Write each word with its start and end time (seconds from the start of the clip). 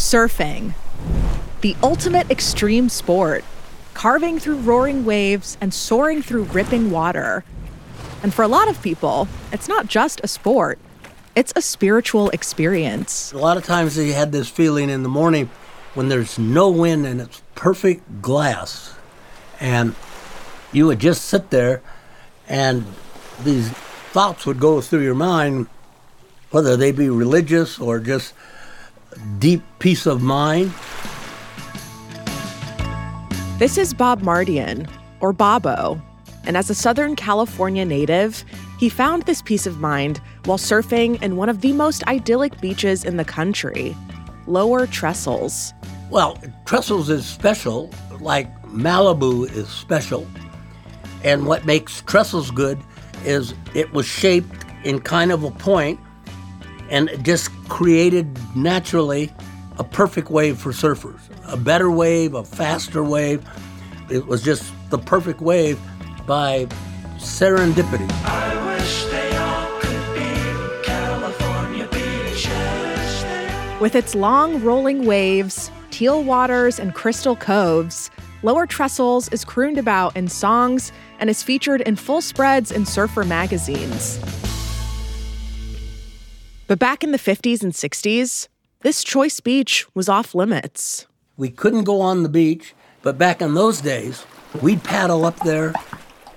Surfing, 0.00 0.72
the 1.60 1.76
ultimate 1.82 2.30
extreme 2.30 2.88
sport, 2.88 3.44
carving 3.92 4.38
through 4.38 4.56
roaring 4.56 5.04
waves 5.04 5.58
and 5.60 5.74
soaring 5.74 6.22
through 6.22 6.44
ripping 6.44 6.90
water. 6.90 7.44
And 8.22 8.32
for 8.32 8.42
a 8.42 8.48
lot 8.48 8.66
of 8.66 8.80
people, 8.80 9.28
it's 9.52 9.68
not 9.68 9.88
just 9.88 10.18
a 10.24 10.26
sport, 10.26 10.78
it's 11.36 11.52
a 11.54 11.60
spiritual 11.60 12.30
experience. 12.30 13.30
A 13.34 13.36
lot 13.36 13.58
of 13.58 13.64
times 13.64 13.98
you 13.98 14.14
had 14.14 14.32
this 14.32 14.48
feeling 14.48 14.88
in 14.88 15.02
the 15.02 15.10
morning 15.10 15.50
when 15.92 16.08
there's 16.08 16.38
no 16.38 16.70
wind 16.70 17.04
and 17.04 17.20
it's 17.20 17.42
perfect 17.54 18.22
glass. 18.22 18.94
And 19.60 19.94
you 20.72 20.86
would 20.86 20.98
just 20.98 21.26
sit 21.26 21.50
there 21.50 21.82
and 22.48 22.86
these 23.44 23.68
thoughts 23.68 24.46
would 24.46 24.60
go 24.60 24.80
through 24.80 25.02
your 25.02 25.14
mind, 25.14 25.66
whether 26.52 26.74
they 26.74 26.90
be 26.90 27.10
religious 27.10 27.78
or 27.78 27.98
just 27.98 28.32
deep 29.38 29.62
peace 29.78 30.06
of 30.06 30.22
mind. 30.22 30.72
This 33.58 33.76
is 33.76 33.92
Bob 33.92 34.22
Mardian, 34.22 34.88
or 35.20 35.32
Bobo. 35.32 36.00
And 36.44 36.56
as 36.56 36.70
a 36.70 36.74
Southern 36.74 37.16
California 37.16 37.84
native, 37.84 38.44
he 38.78 38.88
found 38.88 39.24
this 39.24 39.42
peace 39.42 39.66
of 39.66 39.78
mind 39.78 40.20
while 40.46 40.56
surfing 40.56 41.22
in 41.22 41.36
one 41.36 41.50
of 41.50 41.60
the 41.60 41.72
most 41.74 42.02
idyllic 42.06 42.58
beaches 42.60 43.04
in 43.04 43.18
the 43.18 43.24
country, 43.24 43.94
Lower 44.46 44.86
Trestles. 44.86 45.74
Well, 46.08 46.38
Trestles 46.64 47.10
is 47.10 47.26
special, 47.26 47.90
like 48.20 48.48
Malibu 48.64 49.50
is 49.50 49.68
special. 49.68 50.26
And 51.22 51.46
what 51.46 51.66
makes 51.66 52.00
Trestles 52.02 52.50
good 52.54 52.78
is 53.24 53.52
it 53.74 53.92
was 53.92 54.06
shaped 54.06 54.64
in 54.84 55.00
kind 55.00 55.30
of 55.30 55.44
a 55.44 55.50
point 55.50 56.00
and 56.90 57.10
just 57.22 57.50
created 57.68 58.38
naturally 58.54 59.32
a 59.78 59.84
perfect 59.84 60.30
wave 60.30 60.58
for 60.58 60.72
surfers. 60.72 61.20
A 61.46 61.56
better 61.56 61.90
wave, 61.90 62.34
a 62.34 62.44
faster 62.44 63.02
wave. 63.02 63.42
It 64.10 64.26
was 64.26 64.42
just 64.42 64.72
the 64.90 64.98
perfect 64.98 65.40
wave 65.40 65.78
by 66.26 66.66
serendipity. 67.16 68.08
With 73.80 73.94
its 73.94 74.14
long 74.14 74.62
rolling 74.62 75.06
waves, 75.06 75.70
teal 75.90 76.22
waters, 76.22 76.78
and 76.78 76.94
crystal 76.94 77.34
coves, 77.34 78.10
Lower 78.42 78.66
Trestles 78.66 79.32
is 79.32 79.44
crooned 79.44 79.78
about 79.78 80.16
in 80.16 80.28
songs 80.28 80.92
and 81.18 81.30
is 81.30 81.42
featured 81.42 81.82
in 81.82 81.96
full 81.96 82.20
spreads 82.20 82.70
in 82.70 82.84
surfer 82.84 83.24
magazines. 83.24 84.18
But 86.70 86.78
back 86.78 87.02
in 87.02 87.10
the 87.10 87.18
50s 87.18 87.64
and 87.64 87.72
60s, 87.72 88.46
this 88.82 89.02
choice 89.02 89.40
beach 89.40 89.84
was 89.92 90.08
off 90.08 90.36
limits. 90.36 91.04
We 91.36 91.48
couldn't 91.48 91.82
go 91.82 92.00
on 92.00 92.22
the 92.22 92.28
beach, 92.28 92.74
but 93.02 93.18
back 93.18 93.42
in 93.42 93.54
those 93.54 93.80
days, 93.80 94.24
we'd 94.62 94.84
paddle 94.84 95.24
up 95.26 95.36
there 95.40 95.74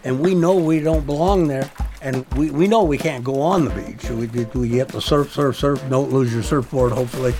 and 0.03 0.19
we 0.19 0.33
know 0.33 0.55
we 0.55 0.79
don't 0.79 1.05
belong 1.05 1.49
there 1.49 1.69
and 2.01 2.25
we, 2.33 2.49
we 2.49 2.67
know 2.67 2.83
we 2.83 2.97
can't 2.97 3.23
go 3.23 3.41
on 3.41 3.65
the 3.65 3.69
beach. 3.79 4.09
We, 4.09 4.25
we 4.59 4.77
have 4.79 4.87
to 4.93 5.01
surf, 5.01 5.31
surf, 5.31 5.55
surf, 5.55 5.83
don't 5.87 6.11
lose 6.11 6.33
your 6.33 6.41
surfboard, 6.41 6.93
hopefully. 6.93 7.35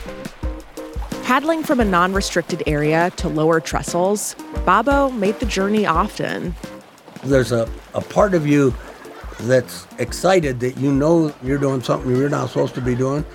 Paddling 1.24 1.64
from 1.64 1.80
a 1.80 1.86
non 1.86 2.14
restricted 2.14 2.62
area 2.68 3.10
to 3.18 3.28
lower 3.28 3.60
trestles, 3.60 4.36
Bobo 4.68 5.10
made 5.10 5.40
the 5.40 5.48
journey 5.48 5.88
often. 5.88 6.54
There's 7.24 7.52
a, 7.52 7.68
a 7.96 8.02
part 8.02 8.36
of 8.36 8.46
you 8.46 8.72
that's 9.42 9.88
excited 10.00 10.60
that 10.62 10.78
you 10.78 10.92
know 10.92 11.34
you're 11.44 11.58
doing 11.58 11.82
something 11.82 12.16
you're 12.16 12.30
not 12.30 12.50
supposed 12.50 12.76
to 12.76 12.82
be 12.82 12.96
doing, 12.96 13.26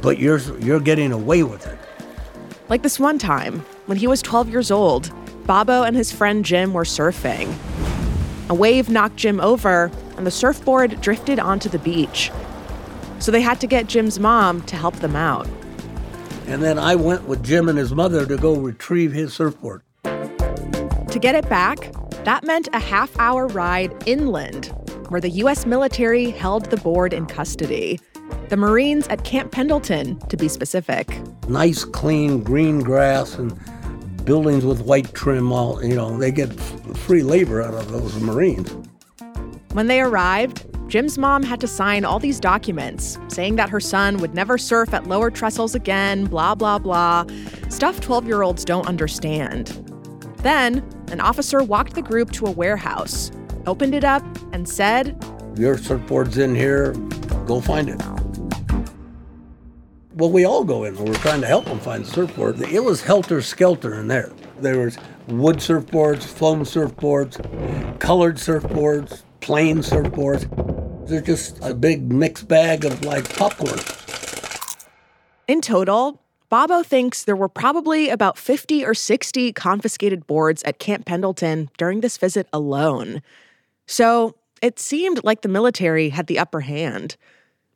but 0.00 0.18
you're, 0.18 0.40
you're 0.60 0.80
getting 0.80 1.12
away 1.12 1.42
with 1.42 1.66
it. 1.66 1.78
Like 2.68 2.82
this 2.82 2.98
one 2.98 3.18
time, 3.18 3.60
when 3.86 3.98
he 3.98 4.06
was 4.06 4.22
12 4.22 4.48
years 4.48 4.70
old, 4.70 5.12
Bobo 5.46 5.82
and 5.82 5.94
his 5.94 6.10
friend 6.10 6.44
Jim 6.44 6.72
were 6.72 6.84
surfing. 6.84 7.54
A 8.48 8.54
wave 8.54 8.88
knocked 8.88 9.16
Jim 9.16 9.40
over, 9.40 9.90
and 10.16 10.26
the 10.26 10.30
surfboard 10.30 11.00
drifted 11.00 11.38
onto 11.38 11.68
the 11.68 11.78
beach. 11.78 12.30
So 13.18 13.30
they 13.30 13.40
had 13.40 13.60
to 13.60 13.66
get 13.66 13.86
Jim's 13.86 14.18
mom 14.18 14.62
to 14.62 14.76
help 14.76 14.96
them 14.96 15.16
out. 15.16 15.48
And 16.46 16.62
then 16.62 16.78
I 16.78 16.94
went 16.94 17.26
with 17.26 17.42
Jim 17.42 17.68
and 17.68 17.78
his 17.78 17.94
mother 17.94 18.26
to 18.26 18.36
go 18.36 18.54
retrieve 18.54 19.12
his 19.12 19.32
surfboard. 19.32 19.82
To 20.02 21.18
get 21.20 21.34
it 21.34 21.48
back, 21.48 21.92
that 22.24 22.44
meant 22.44 22.68
a 22.72 22.78
half 22.78 23.18
hour 23.18 23.46
ride 23.46 23.94
inland, 24.06 24.74
where 25.14 25.20
the 25.20 25.30
U.S. 25.30 25.64
military 25.64 26.30
held 26.30 26.64
the 26.72 26.76
board 26.76 27.12
in 27.12 27.24
custody. 27.26 28.00
The 28.48 28.56
Marines 28.56 29.06
at 29.06 29.22
Camp 29.22 29.52
Pendleton, 29.52 30.18
to 30.28 30.36
be 30.36 30.48
specific. 30.48 31.08
Nice, 31.46 31.84
clean, 31.84 32.42
green 32.42 32.80
grass 32.80 33.36
and 33.36 33.56
buildings 34.24 34.64
with 34.64 34.80
white 34.80 35.14
trim. 35.14 35.52
All 35.52 35.80
you 35.84 35.94
know, 35.94 36.18
they 36.18 36.32
get 36.32 36.52
free 36.96 37.22
labor 37.22 37.62
out 37.62 37.74
of 37.74 37.92
those 37.92 38.16
Marines. 38.16 38.76
When 39.70 39.86
they 39.86 40.00
arrived, 40.00 40.66
Jim's 40.88 41.16
mom 41.16 41.44
had 41.44 41.60
to 41.60 41.68
sign 41.68 42.04
all 42.04 42.18
these 42.18 42.40
documents 42.40 43.16
saying 43.28 43.54
that 43.54 43.70
her 43.70 43.78
son 43.78 44.16
would 44.16 44.34
never 44.34 44.58
surf 44.58 44.92
at 44.92 45.06
lower 45.06 45.30
trestles 45.30 45.76
again, 45.76 46.24
blah, 46.24 46.56
blah, 46.56 46.80
blah. 46.80 47.24
Stuff 47.68 48.00
12 48.00 48.26
year 48.26 48.42
olds 48.42 48.64
don't 48.64 48.88
understand. 48.88 49.68
Then, 50.38 50.84
an 51.12 51.20
officer 51.20 51.62
walked 51.62 51.94
the 51.94 52.02
group 52.02 52.32
to 52.32 52.46
a 52.46 52.50
warehouse, 52.50 53.30
opened 53.66 53.94
it 53.94 54.04
up, 54.04 54.24
and 54.52 54.68
said, 54.68 55.16
Your 55.56 55.76
surfboard's 55.76 56.38
in 56.38 56.54
here, 56.54 56.92
go 57.46 57.60
find 57.60 57.88
it. 57.88 58.02
Well, 60.14 60.30
we 60.30 60.44
all 60.44 60.62
go 60.62 60.84
in. 60.84 60.96
We're 60.96 61.14
trying 61.14 61.40
to 61.40 61.46
help 61.46 61.64
them 61.64 61.80
find 61.80 62.04
the 62.04 62.08
surfboard. 62.08 62.60
It 62.60 62.84
was 62.84 63.02
helter 63.02 63.42
skelter 63.42 63.98
in 63.98 64.06
there. 64.06 64.32
There 64.60 64.78
was 64.78 64.96
wood 65.26 65.56
surfboards, 65.56 66.22
foam 66.22 66.60
surfboards, 66.60 67.98
colored 67.98 68.36
surfboards, 68.36 69.22
plain 69.40 69.78
surfboards. 69.78 70.48
They're 71.08 71.20
just 71.20 71.58
a 71.64 71.74
big 71.74 72.12
mixed 72.12 72.46
bag 72.46 72.84
of 72.84 73.04
like 73.04 73.28
popcorn. 73.36 73.80
In 75.48 75.60
total, 75.60 76.22
Bobo 76.48 76.84
thinks 76.84 77.24
there 77.24 77.34
were 77.34 77.48
probably 77.48 78.08
about 78.08 78.38
50 78.38 78.84
or 78.84 78.94
60 78.94 79.52
confiscated 79.52 80.26
boards 80.26 80.62
at 80.62 80.78
Camp 80.78 81.04
Pendleton 81.04 81.68
during 81.76 82.00
this 82.00 82.16
visit 82.16 82.46
alone. 82.52 83.20
So 83.86 84.34
it 84.62 84.78
seemed 84.78 85.22
like 85.24 85.42
the 85.42 85.48
military 85.48 86.08
had 86.08 86.26
the 86.26 86.38
upper 86.38 86.60
hand. 86.60 87.16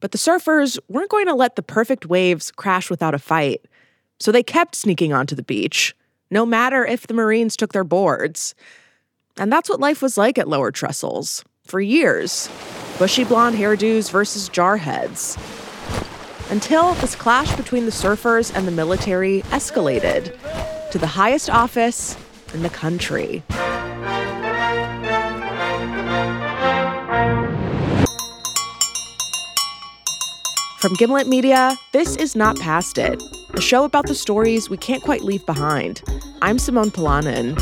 But 0.01 0.13
the 0.13 0.19
surfers 0.19 0.79
weren't 0.89 1.11
going 1.11 1.27
to 1.27 1.35
let 1.35 1.57
the 1.57 1.63
perfect 1.63 2.07
waves 2.07 2.51
crash 2.51 2.89
without 2.89 3.15
a 3.15 3.19
fight. 3.19 3.67
So 4.21 4.33
they 4.33 4.43
kept 4.43 4.75
sneaking 4.75 5.13
onto 5.13 5.35
the 5.35 5.43
beach, 5.43 5.95
no 6.31 6.47
matter 6.47 6.85
if 6.85 7.07
the 7.07 7.15
Marines 7.15 7.57
took 7.57 7.73
their 7.73 7.85
boards. 7.85 8.55
And 9.37 9.53
that's 9.53 9.69
what 9.69 9.81
life 9.81 10.03
was 10.03 10.17
like 10.17 10.39
at 10.39 10.49
Lower 10.49 10.73
Trestles 10.73 11.45
for 11.65 11.81
years 11.81 12.49
bushy 12.99 13.23
blonde 13.23 13.55
hairdos 13.55 14.11
versus 14.11 14.49
jarheads. 14.49 15.39
Until 16.51 16.95
this 16.95 17.15
clash 17.15 17.55
between 17.55 17.85
the 17.85 17.93
surfers 17.93 18.53
and 18.55 18.67
the 18.67 18.73
military 18.73 19.43
escalated 19.51 20.37
to 20.91 20.99
the 20.99 21.07
highest 21.07 21.49
office 21.49 22.17
in 22.53 22.63
the 22.63 22.71
country. 22.71 23.45
From 30.79 30.95
Gimlet 30.95 31.27
Media, 31.27 31.77
this 31.91 32.15
is 32.15 32.37
Not 32.37 32.57
Past 32.61 32.99
It, 32.99 33.21
a 33.55 33.61
show 33.61 33.83
about 33.83 34.07
the 34.07 34.15
stories 34.15 34.71
we 34.71 34.77
can't 34.77 35.03
quite 35.03 35.23
leave 35.23 35.45
behind. 35.45 36.05
I'm 36.41 36.57
Simone 36.57 36.93
Polanen. 36.93 37.57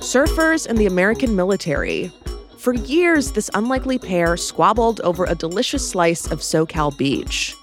Surfers 0.00 0.66
and 0.66 0.76
the 0.76 0.86
American 0.86 1.36
military. 1.36 2.10
For 2.58 2.74
years, 2.74 3.30
this 3.30 3.48
unlikely 3.54 3.96
pair 3.96 4.36
squabbled 4.36 5.00
over 5.02 5.24
a 5.24 5.36
delicious 5.36 5.88
slice 5.88 6.28
of 6.32 6.40
SoCal 6.40 6.98
beach. 6.98 7.54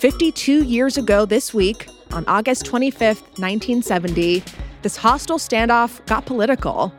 52 0.00 0.64
years 0.64 0.98
ago 0.98 1.24
this 1.24 1.54
week, 1.54 1.86
on 2.10 2.24
August 2.26 2.64
25th, 2.64 3.22
1970, 3.38 4.42
this 4.82 4.96
hostile 4.96 5.38
standoff 5.38 6.04
got 6.06 6.26
political, 6.26 6.92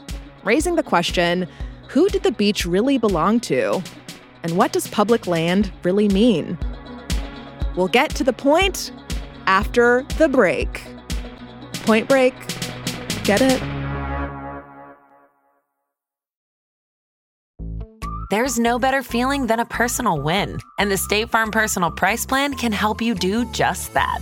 raising 0.45 0.75
the 0.75 0.83
question 0.83 1.45
who 1.89 2.07
did 2.07 2.23
the 2.23 2.31
beach 2.31 2.65
really 2.65 2.97
belong 2.97 3.41
to? 3.41 3.83
And 4.43 4.57
what 4.57 4.73
does 4.73 4.87
public 4.87 5.27
land 5.27 5.71
really 5.83 6.07
mean? 6.09 6.57
We'll 7.75 7.87
get 7.87 8.09
to 8.15 8.23
the 8.23 8.33
point 8.33 8.91
after 9.47 10.03
the 10.17 10.27
break. 10.27 10.83
Point 11.85 12.07
break. 12.07 12.33
Get 13.23 13.41
it? 13.41 13.61
There's 18.31 18.57
no 18.57 18.79
better 18.79 19.03
feeling 19.03 19.47
than 19.47 19.59
a 19.59 19.65
personal 19.65 20.21
win, 20.21 20.57
and 20.79 20.89
the 20.89 20.95
State 20.95 21.29
Farm 21.29 21.51
Personal 21.51 21.91
Price 21.91 22.25
Plan 22.25 22.53
can 22.53 22.71
help 22.71 23.01
you 23.01 23.13
do 23.13 23.43
just 23.51 23.93
that. 23.93 24.21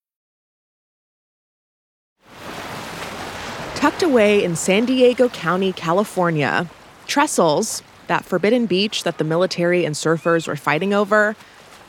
Tucked 3.81 4.03
away 4.03 4.43
in 4.43 4.55
San 4.55 4.85
Diego 4.85 5.27
County, 5.29 5.73
California, 5.73 6.69
Trestles, 7.07 7.81
that 8.05 8.23
forbidden 8.23 8.67
beach 8.67 9.03
that 9.05 9.17
the 9.17 9.23
military 9.23 9.85
and 9.85 9.95
surfers 9.95 10.47
were 10.47 10.55
fighting 10.55 10.93
over, 10.93 11.35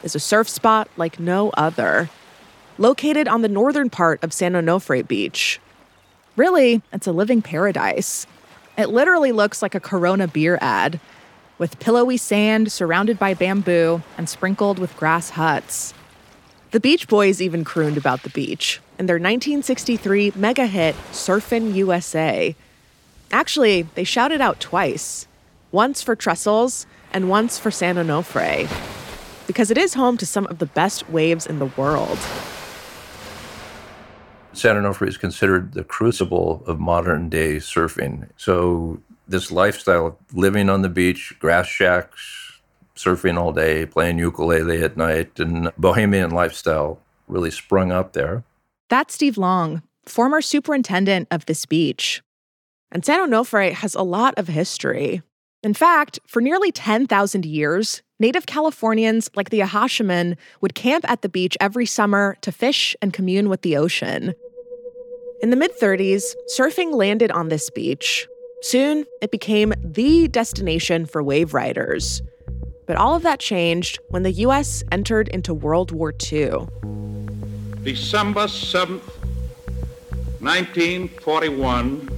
is 0.02 0.14
a 0.14 0.18
surf 0.18 0.48
spot 0.48 0.88
like 0.96 1.20
no 1.20 1.50
other. 1.50 2.08
Located 2.78 3.28
on 3.28 3.42
the 3.42 3.48
northern 3.48 3.90
part 3.90 4.24
of 4.24 4.32
San 4.32 4.54
Onofre 4.54 5.06
Beach. 5.06 5.60
Really, 6.34 6.80
it's 6.94 7.06
a 7.06 7.12
living 7.12 7.42
paradise. 7.42 8.26
It 8.78 8.88
literally 8.88 9.32
looks 9.32 9.60
like 9.60 9.74
a 9.74 9.78
Corona 9.78 10.26
beer 10.26 10.56
ad, 10.62 10.98
with 11.58 11.78
pillowy 11.78 12.16
sand 12.16 12.72
surrounded 12.72 13.18
by 13.18 13.34
bamboo 13.34 14.00
and 14.16 14.30
sprinkled 14.30 14.78
with 14.78 14.96
grass 14.96 15.28
huts. 15.28 15.92
The 16.70 16.80
Beach 16.80 17.06
Boys 17.06 17.42
even 17.42 17.64
crooned 17.64 17.98
about 17.98 18.22
the 18.22 18.30
beach 18.30 18.80
in 19.02 19.06
their 19.06 19.16
1963 19.16 20.34
mega 20.36 20.64
hit 20.64 20.94
Surfin' 21.10 21.74
USA. 21.74 22.54
Actually, 23.32 23.82
they 23.96 24.04
shouted 24.04 24.40
out 24.40 24.60
twice 24.60 25.26
once 25.72 26.00
for 26.00 26.14
Trestles 26.14 26.86
and 27.12 27.28
once 27.28 27.58
for 27.58 27.72
San 27.72 27.96
Onofre, 27.96 28.70
because 29.48 29.72
it 29.72 29.76
is 29.76 29.94
home 29.94 30.16
to 30.18 30.24
some 30.24 30.46
of 30.46 30.60
the 30.60 30.66
best 30.66 31.10
waves 31.10 31.48
in 31.48 31.58
the 31.58 31.66
world. 31.66 32.16
San 34.52 34.76
Onofre 34.76 35.08
is 35.08 35.16
considered 35.16 35.72
the 35.72 35.82
crucible 35.82 36.62
of 36.68 36.78
modern 36.78 37.28
day 37.28 37.56
surfing. 37.56 38.28
So, 38.36 39.00
this 39.26 39.50
lifestyle 39.50 40.06
of 40.06 40.16
living 40.32 40.68
on 40.68 40.82
the 40.82 40.88
beach, 40.88 41.34
grass 41.40 41.66
shacks, 41.66 42.60
surfing 42.94 43.36
all 43.36 43.52
day, 43.52 43.84
playing 43.84 44.20
ukulele 44.20 44.80
at 44.80 44.96
night, 44.96 45.40
and 45.40 45.72
bohemian 45.76 46.30
lifestyle 46.30 47.00
really 47.26 47.50
sprung 47.50 47.90
up 47.90 48.12
there. 48.12 48.44
That's 48.92 49.14
Steve 49.14 49.38
Long, 49.38 49.80
former 50.04 50.42
superintendent 50.42 51.26
of 51.30 51.46
this 51.46 51.64
beach. 51.64 52.22
And 52.90 53.02
San 53.02 53.26
Onofre 53.26 53.72
has 53.72 53.94
a 53.94 54.02
lot 54.02 54.34
of 54.36 54.48
history. 54.48 55.22
In 55.62 55.72
fact, 55.72 56.18
for 56.26 56.42
nearly 56.42 56.70
10,000 56.70 57.46
years, 57.46 58.02
Native 58.20 58.44
Californians 58.44 59.30
like 59.34 59.48
the 59.48 59.60
Acjachemen 59.60 60.36
would 60.60 60.74
camp 60.74 61.10
at 61.10 61.22
the 61.22 61.30
beach 61.30 61.56
every 61.58 61.86
summer 61.86 62.36
to 62.42 62.52
fish 62.52 62.94
and 63.00 63.14
commune 63.14 63.48
with 63.48 63.62
the 63.62 63.78
ocean. 63.78 64.34
In 65.40 65.48
the 65.48 65.56
mid 65.56 65.70
30s, 65.80 66.34
surfing 66.54 66.92
landed 66.92 67.30
on 67.30 67.48
this 67.48 67.70
beach. 67.70 68.28
Soon, 68.60 69.06
it 69.22 69.30
became 69.30 69.72
the 69.82 70.28
destination 70.28 71.06
for 71.06 71.22
wave 71.22 71.54
riders. 71.54 72.20
But 72.86 72.98
all 72.98 73.16
of 73.16 73.22
that 73.22 73.40
changed 73.40 74.00
when 74.10 74.22
the 74.22 74.32
U.S. 74.32 74.84
entered 74.92 75.28
into 75.28 75.54
World 75.54 75.92
War 75.92 76.12
II. 76.30 76.66
December 77.82 78.44
7th, 78.44 79.02
1941, 80.38 82.08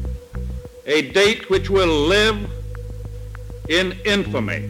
a 0.84 1.10
date 1.10 1.48
which 1.48 1.70
will 1.70 2.06
live 2.06 2.36
in 3.70 3.96
infamy. 4.04 4.68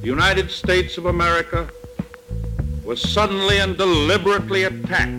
The 0.00 0.06
United 0.06 0.52
States 0.52 0.98
of 0.98 1.06
America 1.06 1.68
was 2.84 3.02
suddenly 3.02 3.58
and 3.58 3.76
deliberately 3.76 4.62
attacked. 4.62 5.10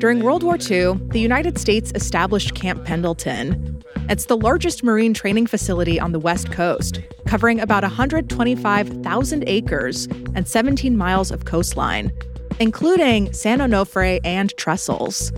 During 0.00 0.20
World 0.20 0.42
War 0.42 0.56
II, 0.56 0.94
the 1.10 1.20
United 1.20 1.58
States 1.58 1.92
established 1.94 2.56
Camp 2.56 2.84
Pendleton. 2.84 3.84
It's 4.08 4.24
the 4.24 4.36
largest 4.36 4.82
Marine 4.82 5.14
training 5.14 5.46
facility 5.46 6.00
on 6.00 6.10
the 6.10 6.18
West 6.18 6.50
Coast, 6.50 7.00
covering 7.26 7.60
about 7.60 7.84
125,000 7.84 9.44
acres 9.46 10.06
and 10.34 10.48
17 10.48 10.96
miles 10.96 11.30
of 11.30 11.44
coastline, 11.44 12.10
including 12.60 13.32
San 13.32 13.58
Onofre 13.58 14.20
and 14.22 14.54
Trestles. 14.56 15.32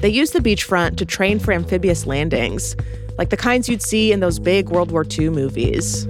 They 0.00 0.08
used 0.08 0.32
the 0.32 0.40
beachfront 0.40 0.96
to 0.96 1.06
train 1.06 1.38
for 1.38 1.52
amphibious 1.52 2.04
landings, 2.06 2.76
like 3.16 3.30
the 3.30 3.36
kinds 3.36 3.68
you'd 3.68 3.82
see 3.82 4.12
in 4.12 4.20
those 4.20 4.38
big 4.38 4.68
World 4.68 4.90
War 4.90 5.06
II 5.08 5.30
movies. 5.30 6.04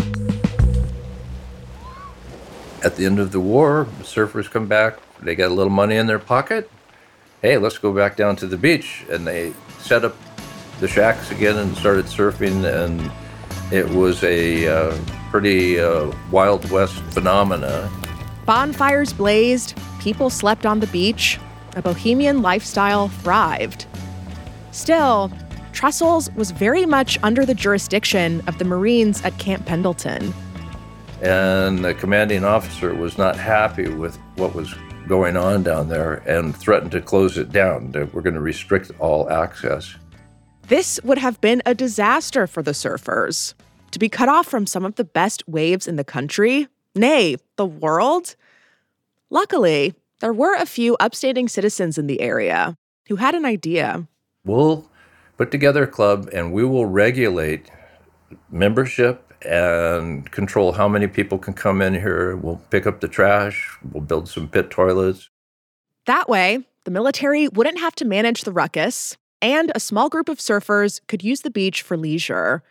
At 2.82 2.96
the 2.96 3.06
end 3.06 3.18
of 3.18 3.32
the 3.32 3.40
war, 3.40 3.86
surfers 4.00 4.50
come 4.50 4.66
back, 4.66 4.98
they 5.20 5.34
got 5.34 5.50
a 5.50 5.54
little 5.54 5.72
money 5.72 5.96
in 5.96 6.06
their 6.06 6.18
pocket. 6.18 6.70
Hey, 7.42 7.58
let's 7.58 7.78
go 7.78 7.92
back 7.92 8.16
down 8.16 8.36
to 8.36 8.46
the 8.46 8.56
beach. 8.56 9.04
And 9.10 9.26
they 9.26 9.52
set 9.78 10.04
up 10.04 10.16
the 10.80 10.88
shacks 10.88 11.30
again 11.30 11.56
and 11.56 11.76
started 11.76 12.06
surfing, 12.06 12.64
and 12.64 13.10
it 13.72 13.88
was 13.88 14.22
a 14.22 14.66
uh, 14.66 14.98
pretty 15.30 15.78
uh, 15.78 16.12
Wild 16.30 16.70
West 16.70 16.94
phenomena. 17.10 17.90
Bonfires 18.44 19.12
blazed, 19.12 19.78
people 20.00 20.30
slept 20.30 20.66
on 20.66 20.80
the 20.80 20.86
beach, 20.88 21.38
a 21.76 21.82
bohemian 21.82 22.42
lifestyle 22.42 23.08
thrived. 23.08 23.86
Still, 24.72 25.30
Trestles 25.72 26.34
was 26.34 26.50
very 26.50 26.86
much 26.86 27.18
under 27.22 27.46
the 27.46 27.54
jurisdiction 27.54 28.42
of 28.48 28.58
the 28.58 28.64
Marines 28.64 29.22
at 29.24 29.38
Camp 29.38 29.66
Pendleton. 29.66 30.34
And 31.22 31.84
the 31.84 31.94
commanding 31.94 32.44
officer 32.44 32.94
was 32.94 33.18
not 33.18 33.36
happy 33.36 33.88
with 33.88 34.16
what 34.36 34.54
was 34.54 34.74
going 35.06 35.36
on 35.36 35.62
down 35.62 35.88
there 35.88 36.14
and 36.28 36.54
threatened 36.56 36.92
to 36.92 37.00
close 37.00 37.38
it 37.38 37.50
down. 37.50 37.92
We're 38.12 38.22
going 38.22 38.34
to 38.34 38.40
restrict 38.40 38.90
all 38.98 39.30
access. 39.30 39.94
This 40.68 41.00
would 41.02 41.18
have 41.18 41.40
been 41.40 41.62
a 41.64 41.74
disaster 41.74 42.46
for 42.46 42.62
the 42.62 42.72
surfers. 42.72 43.54
To 43.92 43.98
be 43.98 44.08
cut 44.08 44.28
off 44.28 44.46
from 44.46 44.66
some 44.66 44.84
of 44.84 44.96
the 44.96 45.04
best 45.04 45.48
waves 45.48 45.88
in 45.88 45.96
the 45.96 46.04
country, 46.04 46.68
nay, 46.94 47.36
the 47.56 47.66
world? 47.66 48.36
Luckily, 49.30 49.94
there 50.20 50.32
were 50.32 50.54
a 50.54 50.64
few 50.64 50.96
upstanding 51.00 51.48
citizens 51.48 51.98
in 51.98 52.06
the 52.06 52.20
area 52.20 52.76
who 53.08 53.16
had 53.16 53.34
an 53.34 53.44
idea. 53.44 54.06
We'll 54.44 54.90
put 55.36 55.50
together 55.50 55.82
a 55.82 55.86
club 55.86 56.28
and 56.32 56.52
we 56.52 56.64
will 56.64 56.86
regulate 56.86 57.70
membership 58.50 59.32
and 59.42 60.30
control 60.30 60.72
how 60.72 60.88
many 60.88 61.06
people 61.06 61.38
can 61.38 61.54
come 61.54 61.82
in 61.82 61.94
here. 61.94 62.36
We'll 62.36 62.62
pick 62.70 62.86
up 62.86 63.00
the 63.00 63.08
trash, 63.08 63.76
we'll 63.92 64.02
build 64.02 64.28
some 64.28 64.48
pit 64.48 64.70
toilets. 64.70 65.28
That 66.06 66.28
way, 66.28 66.64
the 66.84 66.90
military 66.90 67.48
wouldn't 67.48 67.78
have 67.78 67.94
to 67.96 68.06
manage 68.06 68.42
the 68.42 68.52
ruckus, 68.52 69.16
and 69.42 69.70
a 69.74 69.80
small 69.80 70.08
group 70.08 70.30
of 70.30 70.38
surfers 70.38 71.00
could 71.06 71.22
use 71.22 71.42
the 71.42 71.50
beach 71.50 71.82
for 71.82 71.96
leisure. 71.98 72.62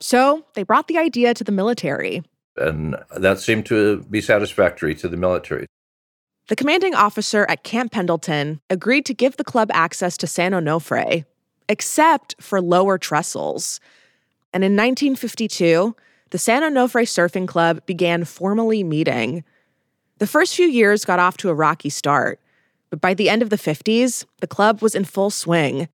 So 0.00 0.44
they 0.54 0.64
brought 0.64 0.88
the 0.88 0.98
idea 0.98 1.34
to 1.34 1.44
the 1.44 1.52
military. 1.52 2.24
And 2.56 2.96
that 3.16 3.38
seemed 3.38 3.66
to 3.66 4.02
be 4.10 4.20
satisfactory 4.20 4.94
to 4.96 5.08
the 5.08 5.16
military. 5.16 5.66
The 6.48 6.56
commanding 6.56 6.94
officer 6.94 7.46
at 7.48 7.64
Camp 7.64 7.92
Pendleton 7.92 8.60
agreed 8.68 9.06
to 9.06 9.14
give 9.14 9.38
the 9.38 9.44
club 9.44 9.70
access 9.72 10.18
to 10.18 10.26
San 10.26 10.52
Onofre, 10.52 11.24
except 11.70 12.34
for 12.38 12.60
lower 12.60 12.98
trestles. 12.98 13.80
And 14.52 14.62
in 14.62 14.72
1952, 14.72 15.96
the 16.30 16.38
San 16.38 16.60
Onofre 16.60 17.06
Surfing 17.06 17.48
Club 17.48 17.80
began 17.86 18.24
formally 18.24 18.84
meeting. 18.84 19.42
The 20.18 20.26
first 20.26 20.54
few 20.54 20.66
years 20.66 21.06
got 21.06 21.18
off 21.18 21.38
to 21.38 21.48
a 21.48 21.54
rocky 21.54 21.88
start, 21.88 22.38
but 22.90 23.00
by 23.00 23.14
the 23.14 23.30
end 23.30 23.40
of 23.40 23.48
the 23.48 23.56
50s, 23.56 24.26
the 24.40 24.46
club 24.46 24.82
was 24.82 24.94
in 24.94 25.04
full 25.04 25.30
swing. 25.30 25.88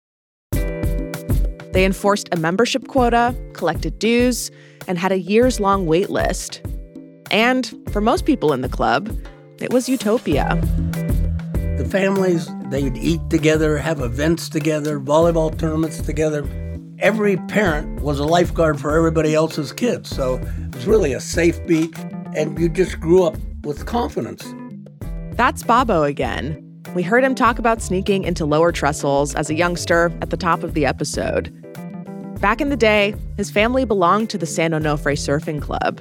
They 0.51 1.85
enforced 1.85 2.29
a 2.33 2.37
membership 2.37 2.89
quota, 2.89 3.37
collected 3.53 4.01
dues, 4.01 4.51
and 4.89 4.99
had 4.99 5.13
a 5.13 5.19
years 5.19 5.61
long 5.61 5.87
wait 5.87 6.11
list. 6.11 6.61
And 7.31 7.73
for 7.93 8.01
most 8.01 8.27
people 8.27 8.53
in 8.53 8.63
the 8.63 8.69
club, 8.69 9.17
it 9.61 9.73
was 9.73 9.89
utopia. 9.89 10.59
The 11.77 11.89
families, 11.89 12.49
they'd 12.67 12.97
eat 12.97 13.21
together, 13.31 13.79
have 13.79 14.01
events 14.01 14.49
together, 14.49 14.99
volleyball 14.99 15.57
tournaments 15.57 16.01
together. 16.01 16.49
Every 16.99 17.37
parent 17.37 18.03
was 18.03 18.19
a 18.19 18.25
lifeguard 18.25 18.81
for 18.81 18.97
everybody 18.97 19.35
else's 19.35 19.73
kids. 19.73 20.11
So 20.11 20.35
it 20.37 20.75
was 20.75 20.87
really 20.87 21.13
a 21.13 21.21
safe 21.21 21.65
beach, 21.67 21.95
and 22.37 22.59
you 22.59 22.69
just 22.69 23.01
grew 23.01 23.25
up 23.25 23.37
with 23.63 23.87
confidence. 23.87 24.45
That's 25.33 25.63
Bobo 25.63 26.03
again. 26.03 26.67
We 26.95 27.03
heard 27.03 27.25
him 27.25 27.35
talk 27.35 27.59
about 27.59 27.81
sneaking 27.81 28.25
into 28.25 28.45
lower 28.45 28.73
trestles 28.73 29.35
as 29.35 29.49
a 29.49 29.55
youngster 29.55 30.13
at 30.21 30.31
the 30.31 30.37
top 30.37 30.63
of 30.63 30.75
the 30.75 30.85
episode. 30.85 31.57
Back 32.41 32.61
in 32.61 32.71
the 32.71 32.77
day, 32.77 33.15
his 33.37 33.51
family 33.51 33.85
belonged 33.85 34.31
to 34.31 34.39
the 34.39 34.47
San 34.47 34.73
Onofre 34.73 35.17
Surfing 35.17 35.61
Club. 35.61 36.01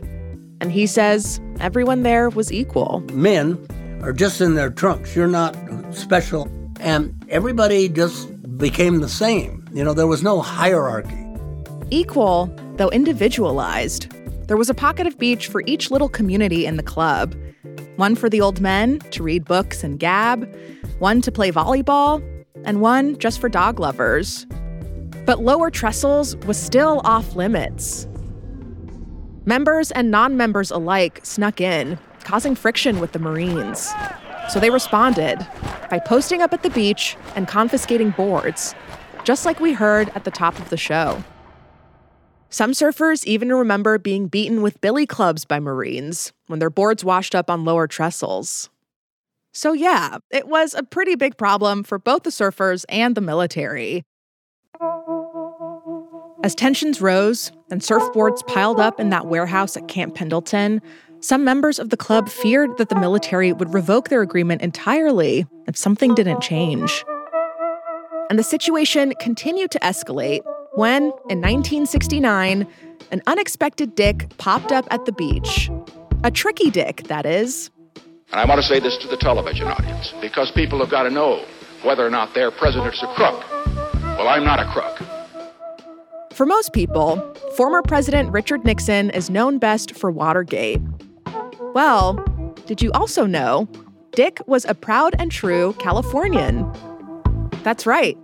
And 0.62 0.72
he 0.72 0.88
says 0.88 1.40
everyone 1.60 2.04
there 2.04 2.30
was 2.30 2.52
equal. 2.52 3.04
Men 3.14 3.58
are 4.02 4.14
just 4.14 4.42
in 4.42 4.56
their 4.56 4.70
trunks. 4.70 5.16
You're 5.16 5.28
not 5.28 5.56
special. 5.92 6.50
And 6.80 7.14
everybody 7.30 7.90
just 7.90 8.58
became 8.58 9.00
the 9.00 9.10
same. 9.10 9.68
You 9.74 9.84
know, 9.84 9.94
there 9.94 10.08
was 10.08 10.24
no 10.24 10.42
hierarchy. 10.42 11.26
Equal, 11.90 12.54
though 12.76 12.90
individualized. 12.90 14.12
There 14.48 14.58
was 14.58 14.70
a 14.70 14.74
pocket 14.74 15.08
of 15.08 15.18
beach 15.18 15.48
for 15.48 15.64
each 15.66 15.92
little 15.92 16.10
community 16.10 16.66
in 16.66 16.78
the 16.78 16.84
club 16.84 17.36
one 18.00 18.16
for 18.16 18.30
the 18.30 18.40
old 18.40 18.62
men 18.62 19.00
to 19.12 19.22
read 19.22 19.44
books 19.44 19.84
and 19.84 20.00
gab, 20.00 20.50
one 21.00 21.22
to 21.22 21.32
play 21.32 21.52
volleyball, 21.52 22.24
and 22.64 22.80
one 22.80 23.18
just 23.18 23.42
for 23.42 23.50
dog 23.50 23.78
lovers. 23.78 24.46
But 25.26 25.44
lower 25.44 25.70
trestles 25.70 26.38
was 26.46 26.58
still 26.58 27.02
off 27.04 27.36
limits. 27.36 28.08
Members 29.50 29.90
and 29.90 30.12
non 30.12 30.38
members 30.38 30.70
alike 30.70 31.22
snuck 31.24 31.60
in, 31.60 31.98
causing 32.24 32.54
friction 32.54 33.00
with 33.00 33.14
the 33.14 33.18
Marines. 33.18 33.92
So 34.50 34.60
they 34.60 34.70
responded 34.70 35.40
by 35.90 35.98
posting 35.98 36.44
up 36.44 36.54
at 36.54 36.62
the 36.62 36.70
beach 36.70 37.18
and 37.36 37.48
confiscating 37.48 38.12
boards, 38.12 38.76
just 39.24 39.48
like 39.48 39.60
we 39.60 39.74
heard 39.74 40.12
at 40.14 40.24
the 40.24 40.30
top 40.30 40.60
of 40.60 40.70
the 40.70 40.78
show. 40.78 41.24
Some 42.52 42.74
surfers 42.74 43.26
even 43.26 43.50
remember 43.50 43.98
being 43.98 44.28
beaten 44.28 44.62
with 44.62 44.82
billy 44.82 45.08
clubs 45.08 45.46
by 45.46 45.60
Marines 45.60 46.32
when 46.46 46.60
their 46.60 46.70
boards 46.70 47.04
washed 47.04 47.34
up 47.34 47.50
on 47.50 47.66
lower 47.66 47.88
trestles. 47.88 48.70
So, 49.52 49.74
yeah, 49.74 50.20
it 50.30 50.48
was 50.48 50.76
a 50.76 50.84
pretty 50.84 51.16
big 51.16 51.38
problem 51.38 51.84
for 51.84 51.98
both 51.98 52.22
the 52.22 52.30
surfers 52.30 52.86
and 52.88 53.16
the 53.16 53.22
military. 53.22 54.04
As 56.42 56.56
tensions 56.56 57.02
rose 57.02 57.52
and 57.70 57.82
surfboards 57.82 58.48
piled 58.48 58.80
up 58.80 58.98
in 58.98 59.10
that 59.10 59.28
warehouse 59.28 59.76
at 59.76 59.90
Camp 59.90 60.16
Pendleton, 60.16 60.82
some 61.20 61.44
members 61.44 61.80
of 61.80 61.90
the 61.90 61.98
club 61.98 62.30
feared 62.30 62.78
that 62.78 62.88
the 62.88 62.96
military 62.96 63.52
would 63.52 63.74
revoke 63.74 64.08
their 64.08 64.22
agreement 64.22 64.62
entirely 64.62 65.46
if 65.68 65.76
something 65.76 66.16
didn't 66.16 66.40
change. 66.40 67.04
And 68.30 68.40
the 68.40 68.44
situation 68.44 69.12
continued 69.20 69.70
to 69.72 69.80
escalate 69.80 70.40
when, 70.76 71.04
in 71.30 71.42
1969, 71.42 72.66
an 73.12 73.22
unexpected 73.28 73.96
dick 73.96 74.30
popped 74.38 74.72
up 74.72 74.88
at 74.92 75.04
the 75.06 75.12
beach. 75.12 75.70
A 76.24 76.32
tricky 76.32 76.70
dick, 76.70 77.04
that 77.08 77.26
is. 77.26 77.70
And 78.32 78.40
I 78.40 78.46
want 78.46 78.62
to 78.62 78.68
say 78.68 78.80
this 78.80 78.98
to 79.00 79.10
the 79.10 79.18
television 79.18 79.68
audience 79.68 80.14
because 80.22 80.52
people 80.52 80.80
have 80.80 80.90
got 80.90 81.04
to 81.04 81.10
know 81.10 81.44
whether 81.84 82.06
or 82.06 82.10
not 82.10 82.34
their 82.34 82.50
president's 82.50 83.04
a 83.04 83.08
crook. 83.16 83.44
Well, 84.18 84.30
I'm 84.30 84.46
not 84.46 84.60
a 84.60 84.72
crook. 84.72 85.09
For 86.40 86.46
most 86.46 86.72
people, 86.72 87.22
former 87.58 87.82
President 87.82 88.32
Richard 88.32 88.64
Nixon 88.64 89.10
is 89.10 89.30
known 89.30 89.58
best 89.58 89.94
for 89.94 90.10
Watergate. 90.10 90.80
Well, 91.74 92.14
did 92.66 92.82
you 92.82 92.94
also 92.94 93.26
know 93.26 93.68
Dick 94.12 94.40
was 94.48 94.64
a 94.64 94.74
proud 94.74 95.18
and 95.20 95.34
true 95.34 95.76
Californian? 95.80 96.66
That's 97.64 97.86
right. 97.86 98.18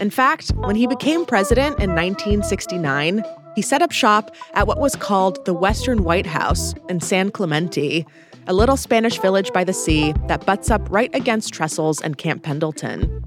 In 0.00 0.10
fact, 0.10 0.50
when 0.56 0.74
he 0.74 0.88
became 0.88 1.24
president 1.24 1.78
in 1.78 1.90
1969, 1.90 3.22
he 3.54 3.62
set 3.62 3.82
up 3.82 3.92
shop 3.92 4.34
at 4.54 4.66
what 4.66 4.80
was 4.80 4.96
called 4.96 5.44
the 5.44 5.54
Western 5.54 6.02
White 6.02 6.26
House 6.26 6.74
in 6.88 6.98
San 6.98 7.30
Clemente, 7.30 8.04
a 8.48 8.52
little 8.52 8.76
Spanish 8.76 9.20
village 9.20 9.52
by 9.52 9.62
the 9.62 9.72
sea 9.72 10.12
that 10.26 10.44
butts 10.44 10.72
up 10.72 10.90
right 10.90 11.14
against 11.14 11.54
Trestles 11.54 12.00
and 12.02 12.18
Camp 12.18 12.42
Pendleton. 12.42 13.24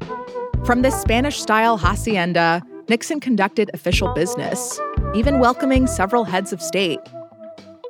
From 0.65 0.81
this 0.81 0.99
Spanish 0.99 1.39
style 1.39 1.77
hacienda, 1.77 2.61
Nixon 2.89 3.19
conducted 3.19 3.69
official 3.73 4.13
business, 4.13 4.79
even 5.13 5.39
welcoming 5.39 5.87
several 5.87 6.23
heads 6.23 6.53
of 6.53 6.61
state. 6.61 7.01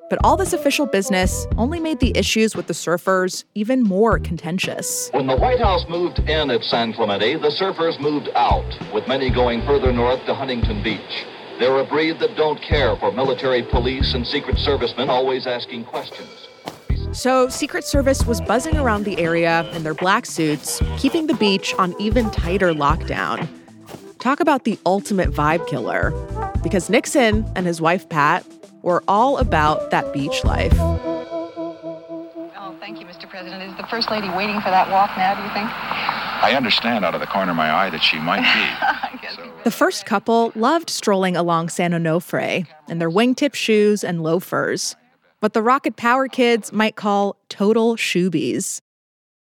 But 0.10 0.18
all 0.24 0.36
this 0.36 0.54
official 0.54 0.88
business 0.88 1.46
only 1.56 1.80
made 1.80 2.00
the 2.00 2.18
issues 2.18 2.56
with 2.56 2.66
the 2.66 2.74
surfers 2.74 3.44
even 3.54 3.84
more 3.84 4.18
contentious. 4.18 5.10
When 5.14 5.28
the 5.28 5.36
White 5.36 5.60
House 5.60 5.86
moved 5.88 6.18
in 6.18 6.50
at 6.50 6.64
San 6.64 6.94
Clemente, 6.94 7.36
the 7.36 7.52
surfers 7.62 8.00
moved 8.00 8.30
out, 8.34 8.66
with 8.92 9.08
many 9.08 9.30
going 9.30 9.62
further 9.68 9.94
north 9.94 10.26
to 10.26 10.34
Huntington 10.34 10.82
Beach. 10.82 11.26
They're 11.60 11.78
a 11.78 11.86
breed 11.86 12.20
that 12.20 12.36
don't 12.36 12.60
care 12.64 12.96
for 12.96 13.12
military 13.12 13.62
police 13.62 14.16
and 14.16 14.26
Secret 14.26 14.58
Servicemen 14.58 15.12
always 15.12 15.46
asking 15.46 15.86
questions. 15.86 16.48
So, 17.12 17.50
Secret 17.50 17.84
Service 17.84 18.26
was 18.26 18.42
buzzing 18.42 18.78
around 18.78 19.04
the 19.04 19.20
area 19.20 19.70
in 19.74 19.84
their 19.84 19.94
black 19.94 20.26
suits, 20.26 20.82
keeping 20.98 21.28
the 21.28 21.36
beach 21.36 21.76
on 21.78 21.94
even 22.00 22.32
tighter 22.32 22.74
lockdown. 22.74 23.48
Talk 24.20 24.40
about 24.40 24.64
the 24.64 24.80
ultimate 24.86 25.32
vibe 25.32 25.68
killer. 25.68 26.12
Because 26.64 26.90
Nixon 26.90 27.46
and 27.56 27.66
his 27.68 27.80
wife 27.80 28.10
Pat 28.10 28.46
were 28.82 29.04
all 29.08 29.38
about 29.38 29.92
that 29.92 30.12
beach 30.14 30.44
life. 30.44 30.74
Oh, 30.80 32.76
thank 32.80 33.00
you, 33.00 33.06
Mr. 33.06 33.30
President. 33.30 33.64
Is 33.64 33.78
the 33.78 33.86
First 33.88 34.10
Lady 34.10 34.30
waiting 34.30 34.60
for 34.62 34.70
that 34.70 34.90
walk 34.90 35.16
now, 35.18 35.36
do 35.36 35.42
you 35.44 35.50
think? 35.50 35.68
I 35.70 36.54
understand 36.56 37.04
out 37.04 37.14
of 37.16 37.22
the 37.22 37.28
corner 37.28 37.52
of 37.52 37.58
my 37.58 37.72
eye 37.72 37.90
that 37.90 38.04
she 38.04 38.18
might 38.20 38.42
be. 39.22 39.28
so. 39.36 39.52
The 39.64 39.72
first 39.72 40.06
couple 40.06 40.52
loved 40.56 40.90
strolling 40.90 41.36
along 41.36 41.70
San 41.70 41.92
Onofre 41.92 42.68
in 42.88 43.00
their 43.00 43.10
wingtip 43.10 43.54
shoes 43.56 44.04
and 44.04 44.22
loafers, 44.22 44.96
what 45.40 45.54
the 45.54 45.62
Rocket 45.62 45.96
Power 45.96 46.28
kids 46.28 46.72
might 46.72 46.96
call 46.96 47.36
total 47.50 47.96
shoobies. 47.96 48.82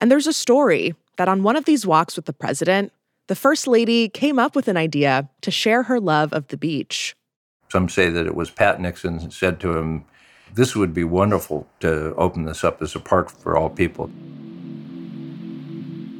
And 0.02 0.12
there's 0.12 0.28
a 0.28 0.34
story 0.34 0.96
that 1.18 1.28
on 1.28 1.44
one 1.44 1.56
of 1.56 1.66
these 1.66 1.86
walks 1.86 2.16
with 2.16 2.26
the 2.26 2.34
president, 2.34 2.92
the 3.28 3.36
First 3.36 3.68
Lady 3.68 4.10
came 4.10 4.40
up 4.40 4.56
with 4.56 4.68
an 4.68 4.78
idea 4.78 5.30
to 5.42 5.52
share 5.52 5.84
her 5.84 6.00
love 6.00 6.34
of 6.34 6.48
the 6.48 6.58
beach. 6.58 7.16
Some 7.70 7.90
say 7.90 8.10
that 8.10 8.26
it 8.26 8.36
was 8.36 8.50
Pat 8.50 8.80
Nixon 8.80 9.20
who 9.20 9.30
said 9.30 9.60
to 9.60 9.78
him, 9.78 10.06
This 10.54 10.76
would 10.76 10.94
be 10.94 11.04
wonderful 11.04 11.68
to 11.82 12.16
open 12.16 12.46
this 12.46 12.64
up 12.64 12.82
as 12.82 12.96
a 12.96 13.00
park 13.00 13.30
for 13.30 13.58
all 13.58 13.70
people. 13.70 14.08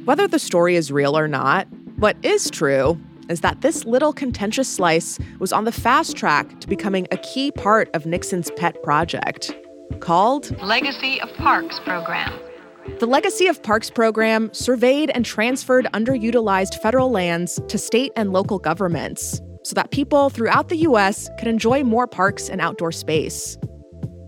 Whether 0.04 0.28
the 0.28 0.38
story 0.38 0.76
is 0.76 0.92
real 0.92 1.18
or 1.18 1.28
not, 1.28 1.66
what 1.96 2.16
is 2.22 2.50
true 2.50 2.98
is 3.28 3.40
that 3.40 3.60
this 3.60 3.84
little 3.84 4.12
contentious 4.12 4.68
slice 4.68 5.18
was 5.38 5.52
on 5.52 5.64
the 5.64 5.72
fast 5.72 6.16
track 6.16 6.60
to 6.60 6.68
becoming 6.68 7.06
a 7.10 7.16
key 7.18 7.50
part 7.50 7.90
of 7.94 8.06
Nixon's 8.06 8.50
pet 8.52 8.82
project 8.82 9.54
called 10.00 10.58
Legacy 10.62 11.20
of 11.20 11.32
Parks 11.34 11.80
Program. 11.80 12.47
The 12.96 13.06
Legacy 13.06 13.46
of 13.46 13.62
Parks 13.62 13.90
program 13.90 14.52
surveyed 14.52 15.10
and 15.10 15.24
transferred 15.24 15.86
underutilized 15.94 16.80
federal 16.82 17.12
lands 17.12 17.60
to 17.68 17.78
state 17.78 18.10
and 18.16 18.32
local 18.32 18.58
governments 18.58 19.40
so 19.62 19.74
that 19.74 19.92
people 19.92 20.30
throughout 20.30 20.68
the 20.68 20.78
U.S. 20.78 21.28
could 21.38 21.46
enjoy 21.46 21.84
more 21.84 22.08
parks 22.08 22.48
and 22.48 22.60
outdoor 22.60 22.90
space. 22.90 23.56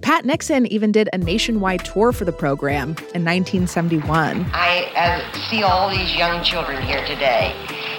Pat 0.02 0.25
Nixon 0.25 0.67
even 0.67 0.93
did 0.93 1.09
a 1.12 1.19
nationwide 1.19 1.85
tour 1.85 2.12
for 2.12 2.25
the 2.25 2.33
program 2.33 2.90
in 3.14 3.25
1971. 3.25 4.47
I 4.52 4.93
uh, 4.95 5.33
see 5.50 5.64
all 5.64 5.90
these 5.90 6.14
young 6.14 6.45
children 6.45 6.81
here 6.83 7.05
today, 7.07 7.52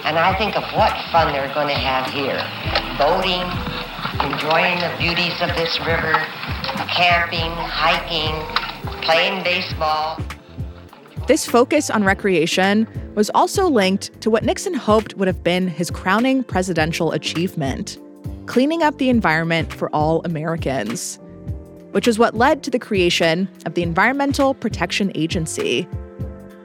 and 0.04 0.18
I 0.18 0.34
think 0.38 0.56
of 0.56 0.62
what 0.72 0.92
fun 1.12 1.32
they're 1.34 1.52
going 1.52 1.68
to 1.68 1.74
have 1.74 2.10
here. 2.10 2.40
Boating, 2.96 3.44
enjoying 4.24 4.80
the 4.80 4.94
beauties 4.98 5.36
of 5.42 5.54
this 5.56 5.78
river, 5.84 6.14
camping, 6.88 7.50
hiking, 7.52 8.32
playing 9.02 9.42
baseball. 9.44 10.18
This 11.32 11.46
focus 11.46 11.88
on 11.88 12.04
recreation 12.04 12.86
was 13.14 13.30
also 13.30 13.66
linked 13.66 14.20
to 14.20 14.28
what 14.28 14.44
Nixon 14.44 14.74
hoped 14.74 15.16
would 15.16 15.28
have 15.28 15.42
been 15.42 15.66
his 15.66 15.90
crowning 15.90 16.44
presidential 16.44 17.12
achievement 17.12 17.98
cleaning 18.44 18.82
up 18.82 18.98
the 18.98 19.08
environment 19.08 19.72
for 19.72 19.88
all 19.96 20.20
Americans, 20.26 21.18
which 21.92 22.06
is 22.06 22.18
what 22.18 22.34
led 22.34 22.62
to 22.64 22.70
the 22.70 22.78
creation 22.78 23.48
of 23.64 23.72
the 23.72 23.82
Environmental 23.82 24.52
Protection 24.52 25.10
Agency. 25.14 25.88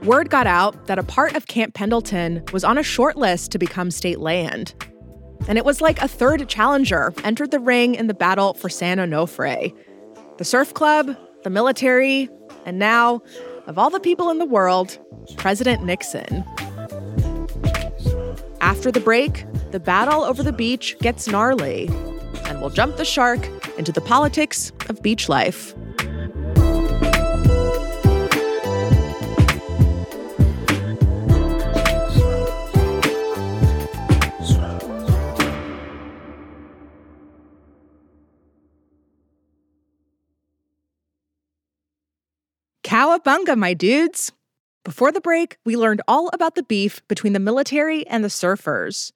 Word 0.03 0.29
got 0.29 0.47
out 0.47 0.87
that 0.87 0.99
a 0.99 1.03
part 1.03 1.37
of 1.37 1.47
Camp 1.47 1.73
Pendleton 1.73 2.43
was 2.51 2.65
on 2.65 2.77
a 2.77 2.83
short 2.83 3.15
list 3.15 3.51
to 3.51 3.57
become 3.57 3.89
state 3.89 4.19
land. 4.19 4.73
And 5.47 5.57
it 5.57 5.63
was 5.63 5.79
like 5.79 6.01
a 6.01 6.09
third 6.09 6.49
challenger 6.49 7.13
entered 7.23 7.51
the 7.51 7.59
ring 7.61 7.95
in 7.95 8.07
the 8.07 8.13
battle 8.13 8.53
for 8.53 8.67
San 8.67 8.97
Onofre. 8.97 9.73
The 10.37 10.43
surf 10.43 10.73
club, 10.73 11.15
the 11.43 11.49
military, 11.49 12.29
and 12.65 12.79
now, 12.79 13.21
of 13.67 13.77
all 13.77 13.89
the 13.89 13.99
people 13.99 14.29
in 14.29 14.39
the 14.39 14.45
world, 14.45 14.97
President 15.35 15.83
Nixon. 15.83 16.43
After 18.61 18.91
the 18.91 19.01
break, 19.03 19.45
the 19.71 19.79
battle 19.79 20.23
over 20.23 20.41
the 20.41 20.53
beach 20.53 20.97
gets 20.99 21.27
gnarly, 21.27 21.87
and 22.45 22.61
we'll 22.61 22.69
jump 22.69 22.95
the 22.95 23.05
shark 23.05 23.47
into 23.77 23.91
the 23.91 24.01
politics 24.01 24.71
of 24.89 25.03
beach 25.03 25.29
life. 25.29 25.75
Cowabunga, 42.97 43.55
my 43.55 43.75
dudes! 43.75 44.31
Before 44.83 45.11
the 45.11 45.21
break, 45.21 45.59
we 45.63 45.77
learned 45.77 46.01
all 46.07 46.31
about 46.33 46.55
the 46.55 46.63
beef 46.63 47.07
between 47.07 47.33
the 47.33 47.39
military 47.39 48.07
and 48.07 48.23
the 48.23 48.27
surfers. 48.27 49.11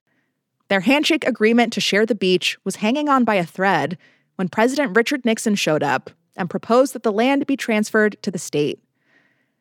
Their 0.68 0.82
handshake 0.82 1.26
agreement 1.26 1.74
to 1.74 1.82
share 1.82 2.06
the 2.06 2.14
beach 2.14 2.60
was 2.64 2.76
hanging 2.76 3.10
on 3.10 3.24
by 3.24 3.34
a 3.34 3.44
thread 3.44 3.98
when 4.36 4.50
President 4.50 4.96
Richard 4.96 5.26
Nixon 5.26 5.56
showed 5.56 5.82
up 5.82 6.12
and 6.36 6.48
proposed 6.48 6.94
that 6.94 7.02
the 7.02 7.12
land 7.12 7.48
be 7.48 7.58
transferred 7.58 8.22
to 8.22 8.30
the 8.30 8.38
state, 8.38 8.80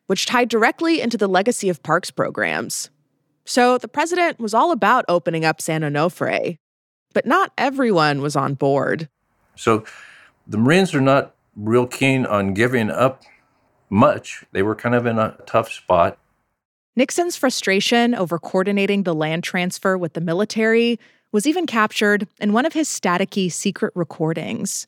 which 0.05 0.27
tied 0.27 0.49
directly 0.49 1.01
into 1.01 1.17
the 1.17 1.27
legacy 1.27 1.67
of 1.67 1.81
parks 1.81 2.11
programs. 2.11 2.91
So 3.43 3.79
the 3.79 3.87
president 3.87 4.39
was 4.39 4.53
all 4.53 4.71
about 4.71 5.03
opening 5.07 5.45
up 5.45 5.59
San 5.59 5.81
Onofre, 5.81 6.59
but 7.15 7.25
not 7.25 7.53
everyone 7.57 8.21
was 8.21 8.35
on 8.35 8.53
board. 8.53 9.09
So 9.55 9.83
the 10.45 10.59
Marines 10.59 10.93
are 10.93 11.01
not 11.01 11.33
real 11.55 11.87
keen 11.87 12.27
on 12.27 12.53
giving 12.53 12.91
up 12.91 13.23
much. 13.91 14.43
They 14.51 14.63
were 14.63 14.75
kind 14.75 14.95
of 14.95 15.05
in 15.05 15.19
a 15.19 15.37
tough 15.45 15.71
spot. 15.71 16.17
Nixon's 16.95 17.35
frustration 17.35 18.15
over 18.15 18.39
coordinating 18.39 19.03
the 19.03 19.13
land 19.13 19.43
transfer 19.43 19.97
with 19.97 20.13
the 20.13 20.21
military 20.21 20.99
was 21.31 21.45
even 21.45 21.65
captured 21.65 22.27
in 22.39 22.53
one 22.53 22.65
of 22.65 22.73
his 22.73 22.89
staticky 22.89 23.51
secret 23.51 23.93
recordings. 23.95 24.87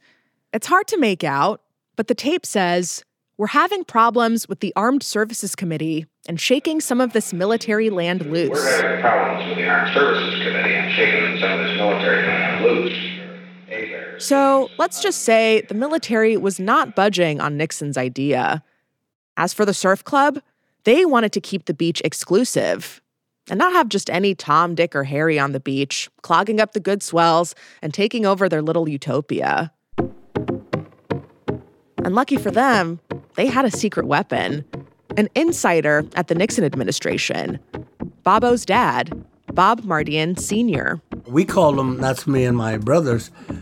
It's 0.51 0.67
hard 0.67 0.87
to 0.87 0.97
make 0.97 1.23
out, 1.23 1.61
but 1.95 2.07
the 2.07 2.15
tape 2.15 2.45
says, 2.45 3.03
We're 3.37 3.47
having 3.47 3.83
problems 3.85 4.49
with 4.49 4.59
the 4.59 4.73
Armed 4.75 5.03
Services 5.03 5.55
Committee 5.55 6.05
and 6.27 6.39
shaking 6.39 6.81
some 6.81 6.99
of 6.99 7.13
this 7.13 7.33
military 7.33 7.89
land 7.89 8.25
loose. 8.25 8.49
We're 8.49 8.81
having 8.81 9.01
problems 9.01 9.49
with 9.49 9.57
the 9.57 9.69
Armed 9.69 9.93
Services 9.93 10.43
Committee 10.43 10.73
and 10.73 10.91
shaking 10.93 11.39
some 11.39 11.59
of 11.59 11.65
this 11.65 11.77
military 11.77 12.27
land 12.27 12.65
loose. 12.65 13.13
So 14.19 14.69
let's 14.77 15.01
just 15.01 15.23
say 15.23 15.65
the 15.67 15.73
military 15.73 16.37
was 16.37 16.59
not 16.59 16.95
budging 16.95 17.41
on 17.41 17.57
Nixon's 17.57 17.97
idea. 17.97 18.63
As 19.37 19.53
for 19.53 19.65
the 19.65 19.73
surf 19.73 20.03
club, 20.03 20.41
they 20.83 21.05
wanted 21.05 21.31
to 21.33 21.41
keep 21.41 21.65
the 21.65 21.73
beach 21.73 22.01
exclusive 22.03 23.01
and 23.49 23.57
not 23.57 23.73
have 23.73 23.89
just 23.89 24.09
any 24.09 24.35
Tom, 24.35 24.75
Dick, 24.75 24.95
or 24.95 25.03
Harry 25.03 25.37
on 25.37 25.51
the 25.51 25.59
beach, 25.59 26.09
clogging 26.21 26.61
up 26.61 26.73
the 26.73 26.79
good 26.79 27.03
swells 27.03 27.55
and 27.81 27.93
taking 27.93 28.25
over 28.25 28.47
their 28.47 28.61
little 28.61 28.87
utopia. 28.87 29.71
And 32.05 32.15
lucky 32.15 32.37
for 32.37 32.51
them, 32.51 32.99
they 33.35 33.47
had 33.47 33.65
a 33.65 33.71
secret 33.71 34.05
weapon 34.05 34.65
an 35.17 35.29
insider 35.35 36.03
at 36.15 36.27
the 36.27 36.35
Nixon 36.35 36.63
administration, 36.63 37.59
Bobo's 38.23 38.65
dad, 38.65 39.25
Bob 39.53 39.81
Mardian 39.81 40.39
Sr. 40.39 41.01
We 41.27 41.45
called 41.45 41.77
him, 41.77 41.97
that's 41.97 42.25
me 42.25 42.45
and 42.45 42.57
my 42.57 42.77
brothers, 42.77 43.29
uh, 43.51 43.55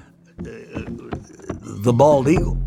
the 0.44 1.94
bald 1.94 2.30
eagle. 2.30 2.61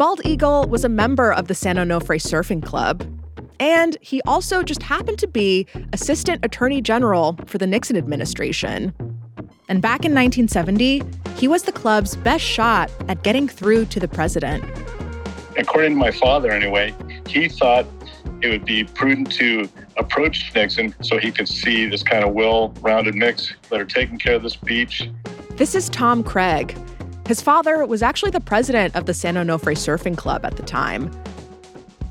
Bald 0.00 0.22
eagle 0.24 0.64
was 0.64 0.82
a 0.82 0.88
member 0.88 1.30
of 1.30 1.46
the 1.48 1.54
San 1.54 1.76
Onofre 1.76 2.18
Surfing 2.18 2.64
Club. 2.64 3.06
And 3.60 3.98
he 4.00 4.22
also 4.22 4.62
just 4.62 4.82
happened 4.82 5.18
to 5.18 5.26
be 5.26 5.66
Assistant 5.92 6.42
Attorney 6.42 6.80
General 6.80 7.36
for 7.44 7.58
the 7.58 7.66
Nixon 7.66 7.98
administration. 7.98 8.94
And 9.68 9.82
back 9.82 10.06
in 10.06 10.14
1970, 10.14 11.02
he 11.36 11.46
was 11.46 11.64
the 11.64 11.72
club's 11.72 12.16
best 12.16 12.42
shot 12.42 12.90
at 13.08 13.22
getting 13.24 13.46
through 13.46 13.84
to 13.84 14.00
the 14.00 14.08
president. 14.08 14.64
According 15.58 15.92
to 15.92 15.98
my 15.98 16.12
father, 16.12 16.50
anyway, 16.50 16.94
he 17.26 17.50
thought 17.50 17.84
it 18.40 18.48
would 18.48 18.64
be 18.64 18.84
prudent 18.84 19.30
to 19.32 19.68
approach 19.98 20.50
Nixon 20.54 20.94
so 21.02 21.18
he 21.18 21.30
could 21.30 21.46
see 21.46 21.84
this 21.84 22.02
kind 22.02 22.24
of 22.24 22.32
well 22.32 22.70
rounded 22.80 23.16
mix 23.16 23.52
that 23.68 23.78
are 23.78 23.84
taking 23.84 24.16
care 24.16 24.36
of 24.36 24.42
this 24.42 24.56
beach. 24.56 25.10
This 25.58 25.74
is 25.74 25.90
Tom 25.90 26.24
Craig. 26.24 26.74
His 27.30 27.40
father 27.40 27.86
was 27.86 28.02
actually 28.02 28.32
the 28.32 28.40
president 28.40 28.96
of 28.96 29.06
the 29.06 29.14
San 29.14 29.36
Onofre 29.36 29.76
Surfing 29.76 30.18
Club 30.18 30.44
at 30.44 30.56
the 30.56 30.64
time. 30.64 31.12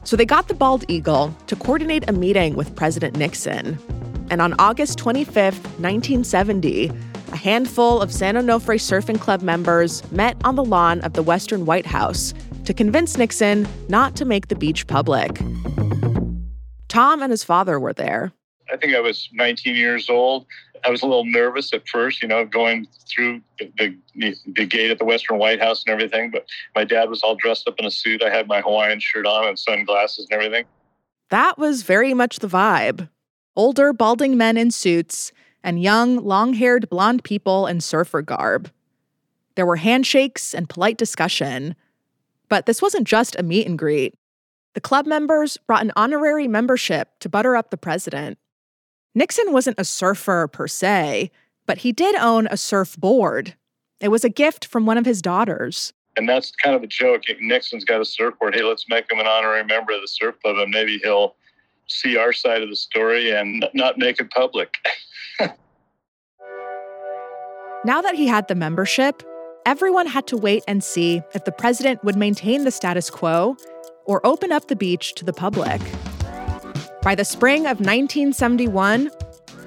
So 0.06 0.16
they 0.16 0.24
got 0.24 0.48
the 0.48 0.54
Bald 0.54 0.86
Eagle 0.88 1.36
to 1.48 1.58
coordinate 1.58 2.10
a 2.10 2.14
meeting 2.14 2.56
with 2.56 2.74
President 2.74 3.18
Nixon. 3.18 3.78
And 4.30 4.42
on 4.42 4.56
August 4.60 4.98
25th, 4.98 5.60
1970, 5.78 6.90
a 7.34 7.36
handful 7.36 8.00
of 8.00 8.14
San 8.14 8.36
Onofre 8.36 8.80
Surfing 8.80 9.20
Club 9.20 9.42
members 9.42 10.10
met 10.10 10.38
on 10.46 10.56
the 10.56 10.64
lawn 10.64 11.02
of 11.02 11.12
the 11.12 11.22
Western 11.22 11.66
White 11.66 11.86
House 11.86 12.34
to 12.64 12.74
convince 12.74 13.18
Nixon 13.18 13.68
not 13.90 14.16
to 14.16 14.24
make 14.24 14.48
the 14.48 14.56
beach 14.56 14.88
public. 14.88 15.38
Tom 16.88 17.22
and 17.22 17.30
his 17.30 17.44
father 17.44 17.78
were 17.78 17.92
there. 17.92 18.32
I 18.72 18.78
think 18.78 18.96
I 18.96 19.02
was 19.02 19.28
19 19.34 19.76
years 19.76 20.10
old. 20.10 20.46
I 20.86 20.90
was 20.90 21.02
a 21.02 21.06
little 21.06 21.26
nervous 21.26 21.74
at 21.74 21.88
first, 21.88 22.22
you 22.22 22.28
know, 22.28 22.46
going 22.46 22.88
through 23.08 23.42
the, 23.60 23.96
the, 24.16 24.36
the, 24.46 24.66
gate 24.66 24.92
at 24.92 25.00
the 25.00 25.06
Western 25.06 25.38
White 25.38 25.62
House 25.62 25.84
and 25.86 25.94
everything. 25.94 26.32
But 26.32 26.48
my 26.76 26.84
dad 26.84 27.10
was 27.10 27.24
all 27.24 27.36
dressed 27.36 27.68
up 27.68 27.76
in 27.80 27.86
a 27.86 27.92
suit. 27.92 28.24
I 28.24 28.30
had 28.30 28.48
my 28.48 28.62
Hawaiian 28.62 29.00
shirt 29.00 29.26
on 29.26 29.48
and 29.48 29.58
sunglasses 29.58 30.28
and 30.30 30.42
everything. 30.42 30.66
That 31.30 31.58
was 31.58 31.84
very 31.84 32.14
much 32.14 32.40
the 32.40 32.48
vibe. 32.48 33.10
Older, 33.56 33.94
balding 33.94 34.38
men 34.38 34.58
in 34.58 34.72
suits 34.72 35.32
and 35.64 35.82
young, 35.82 36.18
long 36.18 36.54
haired 36.54 36.90
blonde 36.90 37.24
people 37.24 37.68
in 37.68 37.82
surfer 37.82 38.22
garb. 38.22 38.72
There 39.56 39.66
were 39.66 39.76
handshakes 39.76 40.54
and 40.54 40.70
polite 40.70 40.98
discussion. 40.98 41.76
But 42.48 42.66
this 42.66 42.82
wasn't 42.82 43.08
just 43.08 43.38
a 43.38 43.44
meet 43.44 43.68
and 43.68 43.78
greet. 43.78 44.16
The 44.74 44.82
club 44.82 45.06
members 45.06 45.58
brought 45.58 45.84
an 45.84 45.92
honorary 45.96 46.48
membership 46.48 47.10
to 47.20 47.30
butter 47.30 47.56
up 47.56 47.70
the 47.70 47.78
president. 47.78 48.38
Nixon 49.20 49.52
wasn't 49.52 49.78
a 49.78 49.84
surfer 49.84 50.48
per 50.48 50.66
se, 50.66 51.30
but 51.66 51.80
he 51.80 51.92
did 51.92 52.16
own 52.16 52.48
a 52.50 52.56
surfboard. 52.56 53.54
It 54.00 54.08
was 54.08 54.24
a 54.24 54.30
gift 54.30 54.64
from 54.64 54.86
one 54.86 54.98
of 54.98 55.06
his 55.06 55.22
daughters. 55.22 55.92
And 56.16 56.30
that's 56.30 56.54
kind 56.64 56.74
of 56.74 56.84
a 56.84 56.88
joke. 56.88 57.24
Nixon's 57.42 57.84
got 57.84 58.00
a 58.00 58.06
surfboard. 58.06 58.56
Hey, 58.56 58.64
let's 58.64 58.86
make 58.88 59.12
him 59.12 59.20
an 59.20 59.28
honorary 59.28 59.66
member 59.66 59.92
of 59.92 60.00
the 60.00 60.08
surf 60.08 60.36
club, 60.42 60.56
and 60.56 60.72
maybe 60.72 61.00
he'll 61.04 61.36
see 61.88 62.16
our 62.16 62.32
side 62.32 62.62
of 62.62 62.70
the 62.70 62.78
story 62.78 63.32
and 63.32 63.68
not 63.74 63.98
make 63.98 64.22
it 64.22 64.32
public. 64.32 64.76
now 67.84 68.02
that 68.02 68.16
he 68.16 68.26
had 68.26 68.48
the 68.48 68.56
membership, 68.56 69.22
everyone 69.66 70.08
had 70.08 70.28
to 70.28 70.38
wait 70.38 70.64
and 70.66 70.82
see 70.82 71.22
if 71.34 71.44
the 71.44 71.52
president 71.52 72.02
would 72.06 72.16
maintain 72.16 72.64
the 72.64 72.72
status 72.72 73.10
quo 73.10 73.58
or 74.06 74.26
open 74.26 74.54
up 74.54 74.70
the 74.70 74.78
beach 74.78 75.14
to 75.16 75.26
the 75.26 75.34
public. 75.34 75.82
By 77.02 77.16
the 77.16 77.24
spring 77.24 77.62
of 77.62 77.80
1971, 77.80 79.10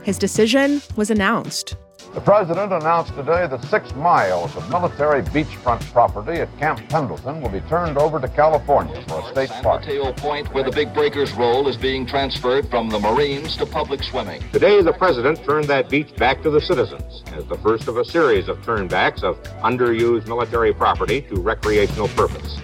his 0.03 0.19
decision 0.19 0.83
was 0.97 1.11
announced. 1.11 1.77
The 2.13 2.21
president 2.21 2.75
announced 2.75 3.15
today 3.15 3.47
that 3.47 3.65
six 3.71 3.95
miles 3.95 4.55
of 4.55 4.69
military 4.69 5.23
beachfront 5.23 5.81
property 5.93 6.41
at 6.41 6.59
Camp 6.59 6.87
Pendleton 6.91 7.41
will 7.41 7.49
be 7.49 7.63
turned 7.63 7.97
over 7.97 8.21
to 8.21 8.29
California 8.29 9.03
for 9.09 9.21
a 9.21 9.33
state 9.33 9.49
San 9.49 9.63
park. 9.63 9.81
Mateo 9.81 10.13
Point, 10.13 10.53
where 10.53 10.63
the 10.63 10.73
Big 10.73 10.93
Breakers 10.93 11.33
roll 11.33 11.67
is 11.69 11.79
being 11.79 12.05
transferred 12.05 12.69
from 12.69 12.91
the 12.91 12.99
Marines 12.99 13.57
to 13.57 13.65
public 13.65 14.03
swimming. 14.03 14.43
Today, 14.53 14.83
the 14.83 14.93
president 14.93 15.43
turned 15.43 15.69
that 15.69 15.89
beach 15.89 16.15
back 16.17 16.43
to 16.43 16.51
the 16.51 16.61
citizens 16.61 17.23
as 17.29 17.47
the 17.47 17.57
first 17.59 17.89
of 17.89 17.97
a 17.97 18.05
series 18.05 18.47
of 18.49 18.59
turnbacks 18.59 19.23
of 19.23 19.43
underused 19.63 20.27
military 20.27 20.75
property 20.75 21.23
to 21.23 21.41
recreational 21.41 22.09
purpose. 22.09 22.59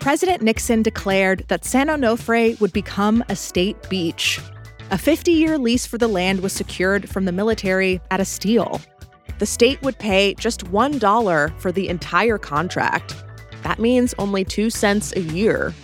President 0.00 0.42
Nixon 0.42 0.82
declared 0.82 1.44
that 1.48 1.64
San 1.64 1.88
Onofre 1.88 2.58
would 2.60 2.72
become 2.72 3.24
a 3.28 3.36
state 3.36 3.76
beach. 3.88 4.40
A 4.90 4.98
50 4.98 5.32
year 5.32 5.58
lease 5.58 5.86
for 5.86 5.98
the 5.98 6.08
land 6.08 6.40
was 6.40 6.52
secured 6.52 7.08
from 7.08 7.24
the 7.24 7.32
military 7.32 8.00
at 8.10 8.20
a 8.20 8.24
steal. 8.24 8.80
The 9.38 9.46
state 9.46 9.82
would 9.82 9.98
pay 9.98 10.34
just 10.34 10.66
$1 10.66 11.60
for 11.60 11.72
the 11.72 11.88
entire 11.88 12.38
contract. 12.38 13.16
That 13.62 13.80
means 13.80 14.14
only 14.18 14.44
2 14.44 14.70
cents 14.70 15.12
a 15.16 15.20
year. 15.20 15.74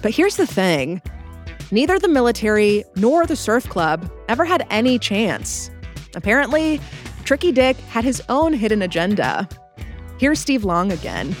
But 0.00 0.12
here's 0.12 0.36
the 0.36 0.46
thing 0.46 1.02
neither 1.70 1.98
the 1.98 2.08
military 2.08 2.84
nor 2.96 3.26
the 3.26 3.36
surf 3.36 3.68
club 3.68 4.10
ever 4.28 4.44
had 4.44 4.66
any 4.70 4.98
chance. 4.98 5.70
Apparently, 6.14 6.80
Tricky 7.24 7.50
Dick 7.50 7.76
had 7.78 8.04
his 8.04 8.22
own 8.28 8.52
hidden 8.52 8.82
agenda. 8.82 9.48
Here's 10.18 10.38
Steve 10.38 10.64
Long 10.64 10.92
again. 10.92 11.34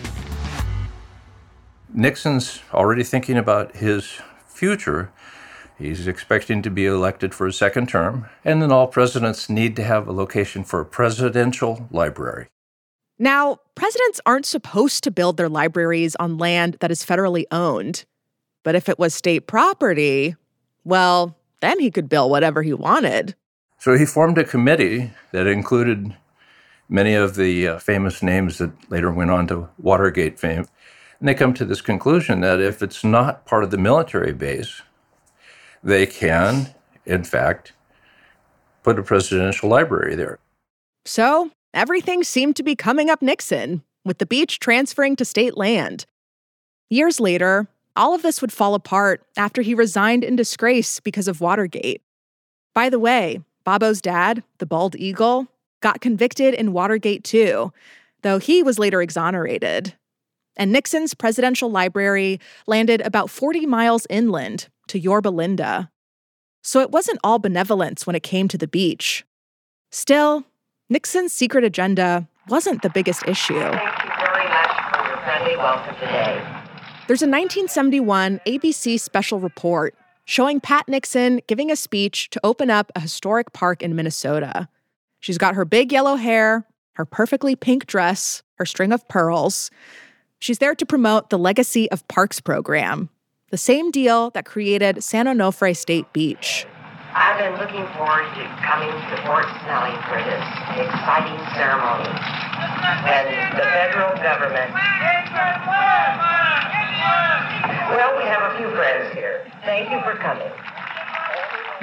Nixon's 1.94 2.60
already 2.72 3.04
thinking 3.04 3.36
about 3.36 3.76
his 3.76 4.20
future. 4.46 5.12
He's 5.78 6.06
expecting 6.06 6.62
to 6.62 6.70
be 6.70 6.86
elected 6.86 7.34
for 7.34 7.46
a 7.46 7.52
second 7.52 7.88
term, 7.88 8.26
and 8.44 8.62
then 8.62 8.72
all 8.72 8.86
presidents 8.86 9.48
need 9.48 9.76
to 9.76 9.82
have 9.82 10.06
a 10.06 10.12
location 10.12 10.64
for 10.64 10.80
a 10.80 10.86
presidential 10.86 11.88
library. 11.90 12.48
Now, 13.18 13.58
presidents 13.74 14.20
aren't 14.24 14.46
supposed 14.46 15.04
to 15.04 15.10
build 15.10 15.36
their 15.36 15.48
libraries 15.48 16.16
on 16.16 16.38
land 16.38 16.76
that 16.80 16.90
is 16.90 17.04
federally 17.04 17.44
owned. 17.50 18.04
But 18.62 18.74
if 18.74 18.88
it 18.88 18.98
was 18.98 19.14
state 19.14 19.46
property, 19.46 20.36
well, 20.84 21.36
then 21.60 21.78
he 21.80 21.90
could 21.90 22.08
build 22.08 22.30
whatever 22.30 22.62
he 22.62 22.72
wanted. 22.72 23.34
So 23.78 23.96
he 23.96 24.06
formed 24.06 24.38
a 24.38 24.44
committee 24.44 25.12
that 25.32 25.46
included 25.46 26.16
many 26.88 27.14
of 27.14 27.34
the 27.34 27.66
uh, 27.66 27.78
famous 27.78 28.22
names 28.22 28.58
that 28.58 28.70
later 28.90 29.10
went 29.10 29.30
on 29.30 29.46
to 29.48 29.68
Watergate 29.78 30.38
fame. 30.38 30.66
And 31.22 31.28
they 31.28 31.34
come 31.34 31.54
to 31.54 31.64
this 31.64 31.80
conclusion 31.80 32.40
that 32.40 32.58
if 32.58 32.82
it's 32.82 33.04
not 33.04 33.46
part 33.46 33.62
of 33.62 33.70
the 33.70 33.78
military 33.78 34.32
base, 34.32 34.82
they 35.80 36.04
can, 36.04 36.74
in 37.06 37.22
fact, 37.22 37.74
put 38.82 38.98
a 38.98 39.04
presidential 39.04 39.68
library 39.68 40.16
there. 40.16 40.40
So 41.04 41.52
everything 41.72 42.24
seemed 42.24 42.56
to 42.56 42.64
be 42.64 42.74
coming 42.74 43.08
up 43.08 43.22
Nixon, 43.22 43.84
with 44.04 44.18
the 44.18 44.26
beach 44.26 44.58
transferring 44.58 45.14
to 45.14 45.24
state 45.24 45.56
land. 45.56 46.06
Years 46.90 47.20
later, 47.20 47.68
all 47.94 48.16
of 48.16 48.22
this 48.22 48.40
would 48.40 48.52
fall 48.52 48.74
apart 48.74 49.24
after 49.36 49.62
he 49.62 49.74
resigned 49.74 50.24
in 50.24 50.34
disgrace 50.34 50.98
because 50.98 51.28
of 51.28 51.40
Watergate. 51.40 52.02
By 52.74 52.90
the 52.90 52.98
way, 52.98 53.42
Bobo's 53.62 54.02
dad, 54.02 54.42
the 54.58 54.66
bald 54.66 54.96
eagle, 54.96 55.46
got 55.82 56.00
convicted 56.00 56.52
in 56.52 56.72
Watergate 56.72 57.22
too, 57.22 57.72
though 58.22 58.40
he 58.40 58.64
was 58.64 58.80
later 58.80 59.00
exonerated. 59.00 59.94
And 60.56 60.72
Nixon's 60.72 61.14
presidential 61.14 61.70
library 61.70 62.40
landed 62.66 63.00
about 63.00 63.30
40 63.30 63.66
miles 63.66 64.06
inland 64.10 64.68
to 64.88 64.98
Yorba 64.98 65.28
Linda. 65.28 65.90
So 66.62 66.80
it 66.80 66.90
wasn't 66.90 67.18
all 67.24 67.38
benevolence 67.38 68.06
when 68.06 68.14
it 68.14 68.22
came 68.22 68.48
to 68.48 68.58
the 68.58 68.68
beach. 68.68 69.24
Still, 69.90 70.44
Nixon's 70.88 71.32
secret 71.32 71.64
agenda 71.64 72.28
wasn't 72.48 72.82
the 72.82 72.90
biggest 72.90 73.26
issue. 73.26 73.54
Thank 73.54 74.04
you 74.04 74.10
very 74.18 74.48
much 74.48 74.94
for 74.94 75.08
your 75.08 75.16
friendly 75.18 75.56
welcome 75.56 75.94
today. 75.94 76.44
There's 77.08 77.22
a 77.22 77.26
1971 77.26 78.40
ABC 78.46 79.00
special 79.00 79.40
report 79.40 79.94
showing 80.24 80.60
Pat 80.60 80.88
Nixon 80.88 81.40
giving 81.46 81.70
a 81.70 81.76
speech 81.76 82.30
to 82.30 82.40
open 82.44 82.70
up 82.70 82.92
a 82.94 83.00
historic 83.00 83.52
park 83.52 83.82
in 83.82 83.96
Minnesota. 83.96 84.68
She's 85.20 85.38
got 85.38 85.54
her 85.54 85.64
big 85.64 85.92
yellow 85.92 86.16
hair, 86.16 86.66
her 86.94 87.04
perfectly 87.04 87.56
pink 87.56 87.86
dress, 87.86 88.42
her 88.56 88.66
string 88.66 88.92
of 88.92 89.06
pearls. 89.08 89.70
She's 90.42 90.58
there 90.58 90.74
to 90.74 90.84
promote 90.84 91.30
the 91.30 91.38
Legacy 91.38 91.88
of 91.92 92.02
Parks 92.08 92.40
program, 92.40 93.10
the 93.52 93.56
same 93.56 93.92
deal 93.92 94.30
that 94.30 94.44
created 94.44 95.04
San 95.04 95.26
Onofre 95.26 95.76
State 95.76 96.12
Beach. 96.12 96.66
I've 97.14 97.38
been 97.38 97.54
looking 97.62 97.86
forward 97.94 98.26
to 98.34 98.42
coming 98.58 98.90
to 98.90 99.14
Fort 99.22 99.46
Snelling 99.62 99.94
for 100.10 100.18
this 100.18 100.42
exciting 100.82 101.38
ceremony. 101.54 102.10
And 103.06 103.54
the 103.54 103.62
federal 103.70 104.10
government. 104.18 104.74
Well, 107.94 108.18
we 108.18 108.26
have 108.26 108.42
a 108.42 108.58
few 108.58 108.68
friends 108.74 109.14
here. 109.14 109.46
Thank 109.64 109.92
you 109.92 110.00
for 110.02 110.18
coming. 110.18 110.50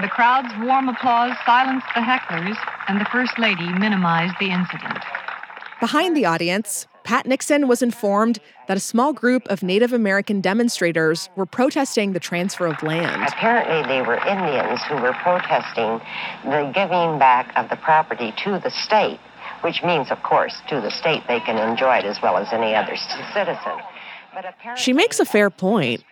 The 0.01 0.09
crowd's 0.09 0.51
warm 0.59 0.89
applause 0.89 1.31
silenced 1.45 1.87
the 1.95 2.01
hecklers, 2.01 2.57
and 2.89 2.99
the 2.99 3.05
First 3.05 3.39
Lady 3.39 3.71
minimized 3.79 4.35
the 4.37 4.51
incident. 4.51 4.99
Behind 5.79 6.17
the 6.17 6.25
audience, 6.25 6.87
Pat 7.03 7.25
Nixon 7.25 7.67
was 7.67 7.81
informed 7.81 8.39
that 8.67 8.77
a 8.77 8.79
small 8.79 9.13
group 9.13 9.47
of 9.47 9.63
Native 9.63 9.93
American 9.93 10.41
demonstrators 10.41 11.29
were 11.35 11.45
protesting 11.45 12.13
the 12.13 12.19
transfer 12.19 12.67
of 12.67 12.81
land. 12.83 13.23
Apparently, 13.27 13.81
they 13.87 14.01
were 14.01 14.17
Indians 14.27 14.79
who 14.83 14.95
were 14.95 15.13
protesting 15.13 15.99
the 16.43 16.71
giving 16.73 17.17
back 17.17 17.51
of 17.57 17.69
the 17.69 17.75
property 17.77 18.33
to 18.43 18.59
the 18.59 18.69
state, 18.69 19.19
which 19.61 19.81
means, 19.83 20.11
of 20.11 20.21
course, 20.23 20.61
to 20.69 20.81
the 20.81 20.91
state 20.91 21.23
they 21.27 21.39
can 21.39 21.57
enjoy 21.57 21.97
it 21.97 22.05
as 22.05 22.21
well 22.21 22.37
as 22.37 22.47
any 22.51 22.75
other 22.75 22.95
citizen. 23.33 23.79
But 24.33 24.45
She 24.77 24.93
makes 24.93 25.19
a 25.19 25.25
fair 25.25 25.49
point. 25.49 26.03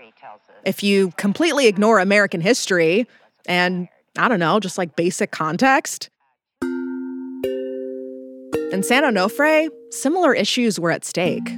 If 0.65 0.83
you 0.83 1.11
completely 1.17 1.67
ignore 1.67 1.99
American 1.99 2.41
history 2.41 3.07
and, 3.47 3.87
I 4.17 4.27
don't 4.27 4.39
know, 4.39 4.59
just 4.59 4.77
like 4.77 4.95
basic 4.95 5.31
context, 5.31 6.09
in 8.71 8.83
San 8.83 9.03
Onofre, 9.03 9.69
similar 9.91 10.33
issues 10.33 10.79
were 10.79 10.91
at 10.91 11.05
stake. 11.05 11.49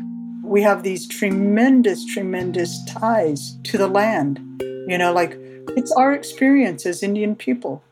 We 0.44 0.62
have 0.62 0.84
these 0.84 1.08
tremendous, 1.08 2.06
tremendous 2.06 2.84
ties 2.86 3.58
to 3.64 3.78
the 3.78 3.88
land. 3.88 4.40
You 4.88 4.98
know, 4.98 5.12
like 5.12 5.36
it's 5.70 5.92
our 5.94 6.14
experience 6.14 6.86
as 6.86 7.02
Indian 7.02 7.36
people. 7.36 7.84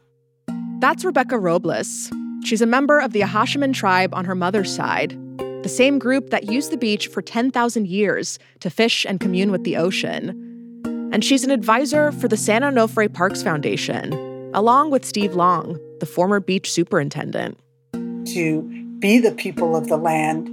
That's 0.80 1.03
Rebecca 1.03 1.39
Robles. 1.39 2.12
She's 2.43 2.62
a 2.62 2.67
member 2.67 2.99
of 2.99 3.13
the 3.13 3.21
Acjachemen 3.21 3.73
tribe 3.73 4.13
on 4.13 4.25
her 4.25 4.36
mother's 4.36 4.73
side, 4.73 5.17
the 5.63 5.69
same 5.69 5.97
group 5.97 6.30
that 6.30 6.51
used 6.51 6.71
the 6.71 6.77
beach 6.77 7.08
for 7.08 7.23
10,000 7.23 7.88
years 7.88 8.38
to 8.60 8.69
fish 8.69 9.03
and 9.03 9.19
commune 9.19 9.51
with 9.51 9.63
the 9.63 9.77
ocean. 9.77 10.30
And 11.12 11.25
she's 11.25 11.43
an 11.43 11.51
advisor 11.51 12.12
for 12.12 12.27
the 12.27 12.38
San 12.38 12.62
Onofre 12.62 13.12
Parks 13.12 13.41
Foundation, 13.41 14.13
along 14.53 14.91
with 14.91 15.06
Steve 15.06 15.36
Long, 15.36 15.80
the 15.99 16.06
former 16.06 16.39
beach 16.39 16.71
superintendent. 16.71 17.58
To 17.93 18.77
be 19.00 19.20
the 19.20 19.32
people 19.32 19.76
of 19.76 19.88
the 19.88 19.98
land 19.98 20.50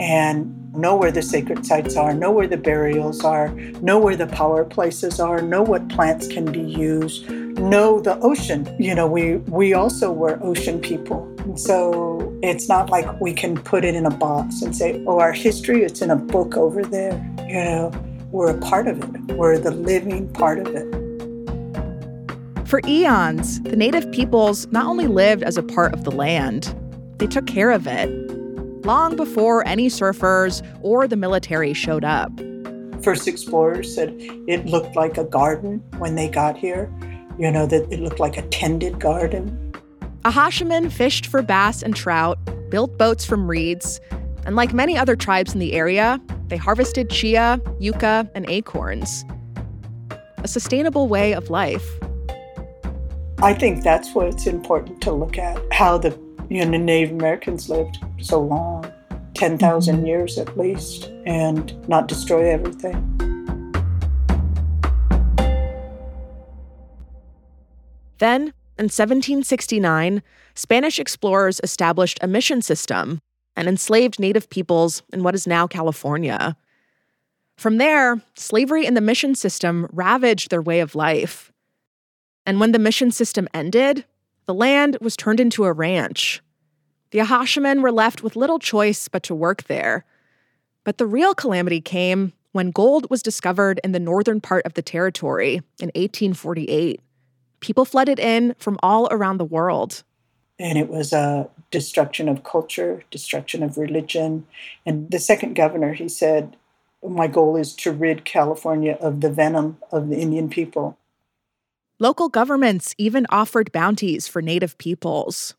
and 0.00 0.52
know 0.74 0.94
where 0.94 1.10
the 1.10 1.22
sacred 1.22 1.64
sites 1.64 1.96
are, 1.96 2.12
know 2.12 2.30
where 2.30 2.46
the 2.46 2.56
burials 2.56 3.24
are, 3.24 3.48
know 3.80 3.98
where 3.98 4.16
the 4.16 4.26
power 4.26 4.64
places 4.64 5.18
are, 5.18 5.40
know 5.40 5.62
what 5.62 5.88
plants 5.88 6.26
can 6.26 6.50
be 6.52 6.60
used, 6.60 7.28
know 7.30 8.00
the 8.00 8.18
ocean. 8.20 8.68
You 8.78 8.94
know, 8.94 9.06
we 9.06 9.36
we 9.36 9.72
also 9.72 10.12
were 10.12 10.38
ocean 10.42 10.80
people. 10.80 11.26
So 11.56 12.36
it's 12.42 12.68
not 12.68 12.90
like 12.90 13.20
we 13.20 13.32
can 13.32 13.56
put 13.56 13.84
it 13.84 13.94
in 13.94 14.04
a 14.04 14.10
box 14.10 14.60
and 14.60 14.76
say, 14.76 15.02
"Oh, 15.06 15.18
our 15.18 15.32
history 15.32 15.82
it's 15.82 16.02
in 16.02 16.10
a 16.10 16.16
book 16.16 16.56
over 16.56 16.82
there." 16.82 17.14
You 17.48 17.64
know, 17.64 17.92
we're 18.30 18.50
a 18.50 18.60
part 18.60 18.88
of 18.88 18.98
it. 19.02 19.36
We're 19.36 19.58
the 19.58 19.70
living 19.70 20.28
part 20.34 20.58
of 20.58 20.66
it. 20.74 20.86
For 22.66 22.80
eons, 22.86 23.62
the 23.62 23.76
native 23.76 24.10
peoples 24.10 24.66
not 24.72 24.86
only 24.86 25.06
lived 25.06 25.44
as 25.44 25.56
a 25.56 25.62
part 25.62 25.94
of 25.94 26.02
the 26.04 26.10
land, 26.10 26.74
they 27.18 27.26
took 27.26 27.46
care 27.46 27.70
of 27.70 27.86
it 27.86 28.10
long 28.84 29.16
before 29.16 29.66
any 29.66 29.88
surfers 29.88 30.66
or 30.82 31.08
the 31.08 31.16
military 31.16 31.72
showed 31.74 32.04
up. 32.04 32.30
First 33.02 33.28
explorers 33.28 33.94
said 33.94 34.14
it 34.46 34.66
looked 34.66 34.96
like 34.96 35.18
a 35.18 35.24
garden 35.24 35.82
when 35.98 36.14
they 36.14 36.28
got 36.28 36.56
here. 36.56 36.90
You 37.38 37.50
know, 37.50 37.66
that 37.66 37.92
it 37.92 38.00
looked 38.00 38.20
like 38.20 38.38
a 38.38 38.42
tended 38.42 38.98
garden. 38.98 39.74
Acjachemen 40.24 40.90
fished 40.90 41.26
for 41.26 41.42
bass 41.42 41.82
and 41.82 41.94
trout, 41.94 42.38
built 42.70 42.96
boats 42.96 43.26
from 43.26 43.48
reeds, 43.48 44.00
and 44.46 44.56
like 44.56 44.72
many 44.72 44.96
other 44.96 45.16
tribes 45.16 45.52
in 45.52 45.60
the 45.60 45.74
area, 45.74 46.20
they 46.48 46.56
harvested 46.56 47.10
chia, 47.10 47.60
yucca, 47.78 48.30
and 48.34 48.48
acorns. 48.48 49.24
A 50.38 50.48
sustainable 50.48 51.08
way 51.08 51.34
of 51.34 51.50
life. 51.50 51.86
I 53.38 53.52
think 53.52 53.84
that's 53.84 54.14
what's 54.14 54.46
important 54.46 55.02
to 55.02 55.12
look 55.12 55.36
at 55.36 55.60
how 55.72 55.98
the 55.98 56.25
you 56.48 56.64
know, 56.64 56.70
the 56.70 56.78
Native 56.78 57.10
Americans 57.12 57.68
lived 57.68 57.98
so 58.20 58.40
long 58.40 58.90
10,000 59.34 59.96
mm-hmm. 59.96 60.06
years 60.06 60.38
at 60.38 60.56
least 60.56 61.10
and 61.26 61.88
not 61.88 62.08
destroy 62.08 62.50
everything. 62.50 62.94
Then, 68.18 68.54
in 68.78 68.84
1769, 68.84 70.22
Spanish 70.54 70.98
explorers 70.98 71.60
established 71.62 72.18
a 72.22 72.26
mission 72.26 72.62
system 72.62 73.20
and 73.56 73.68
enslaved 73.68 74.18
native 74.18 74.48
peoples 74.48 75.02
in 75.12 75.22
what 75.22 75.34
is 75.34 75.46
now 75.46 75.66
California. 75.66 76.56
From 77.56 77.78
there, 77.78 78.22
slavery 78.34 78.86
in 78.86 78.94
the 78.94 79.00
mission 79.00 79.34
system 79.34 79.88
ravaged 79.92 80.50
their 80.50 80.62
way 80.62 80.80
of 80.80 80.94
life. 80.94 81.52
And 82.44 82.60
when 82.60 82.72
the 82.72 82.78
mission 82.78 83.10
system 83.10 83.48
ended, 83.52 84.04
the 84.46 84.54
land 84.54 84.96
was 85.00 85.16
turned 85.16 85.40
into 85.40 85.64
a 85.64 85.72
ranch. 85.72 86.40
The 87.10 87.18
Acjachemen 87.18 87.82
were 87.82 87.92
left 87.92 88.22
with 88.22 88.36
little 88.36 88.58
choice 88.58 89.08
but 89.08 89.22
to 89.24 89.34
work 89.34 89.64
there. 89.64 90.04
But 90.84 90.98
the 90.98 91.06
real 91.06 91.34
calamity 91.34 91.80
came 91.80 92.32
when 92.52 92.70
gold 92.70 93.10
was 93.10 93.22
discovered 93.22 93.80
in 93.84 93.92
the 93.92 94.00
northern 94.00 94.40
part 94.40 94.64
of 94.64 94.74
the 94.74 94.82
territory 94.82 95.56
in 95.80 95.88
1848. 95.94 97.00
People 97.60 97.84
flooded 97.84 98.18
in 98.18 98.54
from 98.58 98.78
all 98.82 99.08
around 99.10 99.38
the 99.38 99.44
world. 99.44 100.04
And 100.58 100.78
it 100.78 100.88
was 100.88 101.12
a 101.12 101.48
destruction 101.70 102.28
of 102.28 102.44
culture, 102.44 103.02
destruction 103.10 103.62
of 103.62 103.76
religion. 103.76 104.46
And 104.86 105.10
the 105.10 105.18
second 105.18 105.54
governor, 105.54 105.92
he 105.92 106.08
said, 106.08 106.56
My 107.06 107.26
goal 107.26 107.56
is 107.56 107.74
to 107.76 107.92
rid 107.92 108.24
California 108.24 108.96
of 109.00 109.20
the 109.20 109.30
venom 109.30 109.78
of 109.90 110.08
the 110.08 110.16
Indian 110.16 110.48
people. 110.48 110.96
Local 111.98 112.28
governments 112.28 112.94
even 112.98 113.26
offered 113.30 113.72
bounties 113.72 114.28
for 114.28 114.42
Native 114.42 114.76
peoples. 114.76 115.54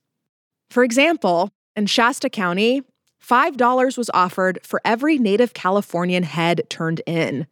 For 0.69 0.83
example, 0.83 1.49
in 1.75 1.87
Shasta 1.87 2.29
County, 2.29 2.83
$5 3.25 3.97
was 3.97 4.11
offered 4.13 4.59
for 4.61 4.79
every 4.85 5.17
Native 5.17 5.55
Californian 5.55 6.21
head 6.21 6.61
turned 6.69 7.01
in. 7.07 7.47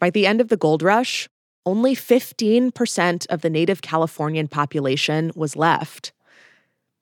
By 0.00 0.10
the 0.10 0.26
end 0.26 0.40
of 0.40 0.48
the 0.48 0.56
gold 0.56 0.82
rush, 0.82 1.28
only 1.64 1.94
15% 1.94 3.26
of 3.30 3.42
the 3.42 3.50
native 3.50 3.82
Californian 3.82 4.48
population 4.48 5.30
was 5.36 5.54
left. 5.54 6.12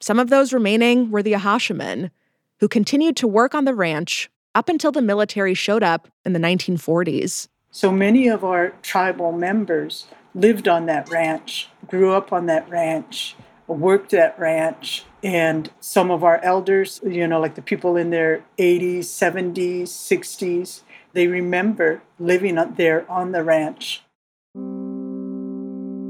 Some 0.00 0.18
of 0.18 0.28
those 0.28 0.52
remaining 0.52 1.10
were 1.10 1.22
the 1.22 1.32
Acjachemen, 1.32 2.10
who 2.58 2.68
continued 2.68 3.16
to 3.16 3.26
work 3.26 3.54
on 3.54 3.64
the 3.64 3.74
ranch 3.74 4.28
up 4.54 4.68
until 4.68 4.92
the 4.92 5.00
military 5.00 5.54
showed 5.54 5.82
up 5.82 6.08
in 6.26 6.34
the 6.34 6.38
1940s. 6.38 7.48
So 7.70 7.90
many 7.90 8.28
of 8.28 8.44
our 8.44 8.70
tribal 8.82 9.32
members 9.32 10.06
lived 10.34 10.68
on 10.68 10.86
that 10.86 11.08
ranch, 11.10 11.68
grew 11.86 12.12
up 12.12 12.32
on 12.32 12.46
that 12.46 12.68
ranch, 12.68 13.36
worked 13.66 14.10
that 14.10 14.38
ranch, 14.38 15.04
and 15.22 15.70
some 15.80 16.10
of 16.10 16.24
our 16.24 16.40
elders, 16.42 17.00
you 17.04 17.26
know, 17.26 17.40
like 17.40 17.54
the 17.54 17.62
people 17.62 17.96
in 17.96 18.10
their 18.10 18.44
80s, 18.58 19.00
70s, 19.00 19.82
60s, 19.82 20.82
they 21.12 21.26
remember 21.26 22.02
living 22.18 22.58
up 22.58 22.76
there 22.76 23.10
on 23.10 23.32
the 23.32 23.44
ranch. 23.44 24.02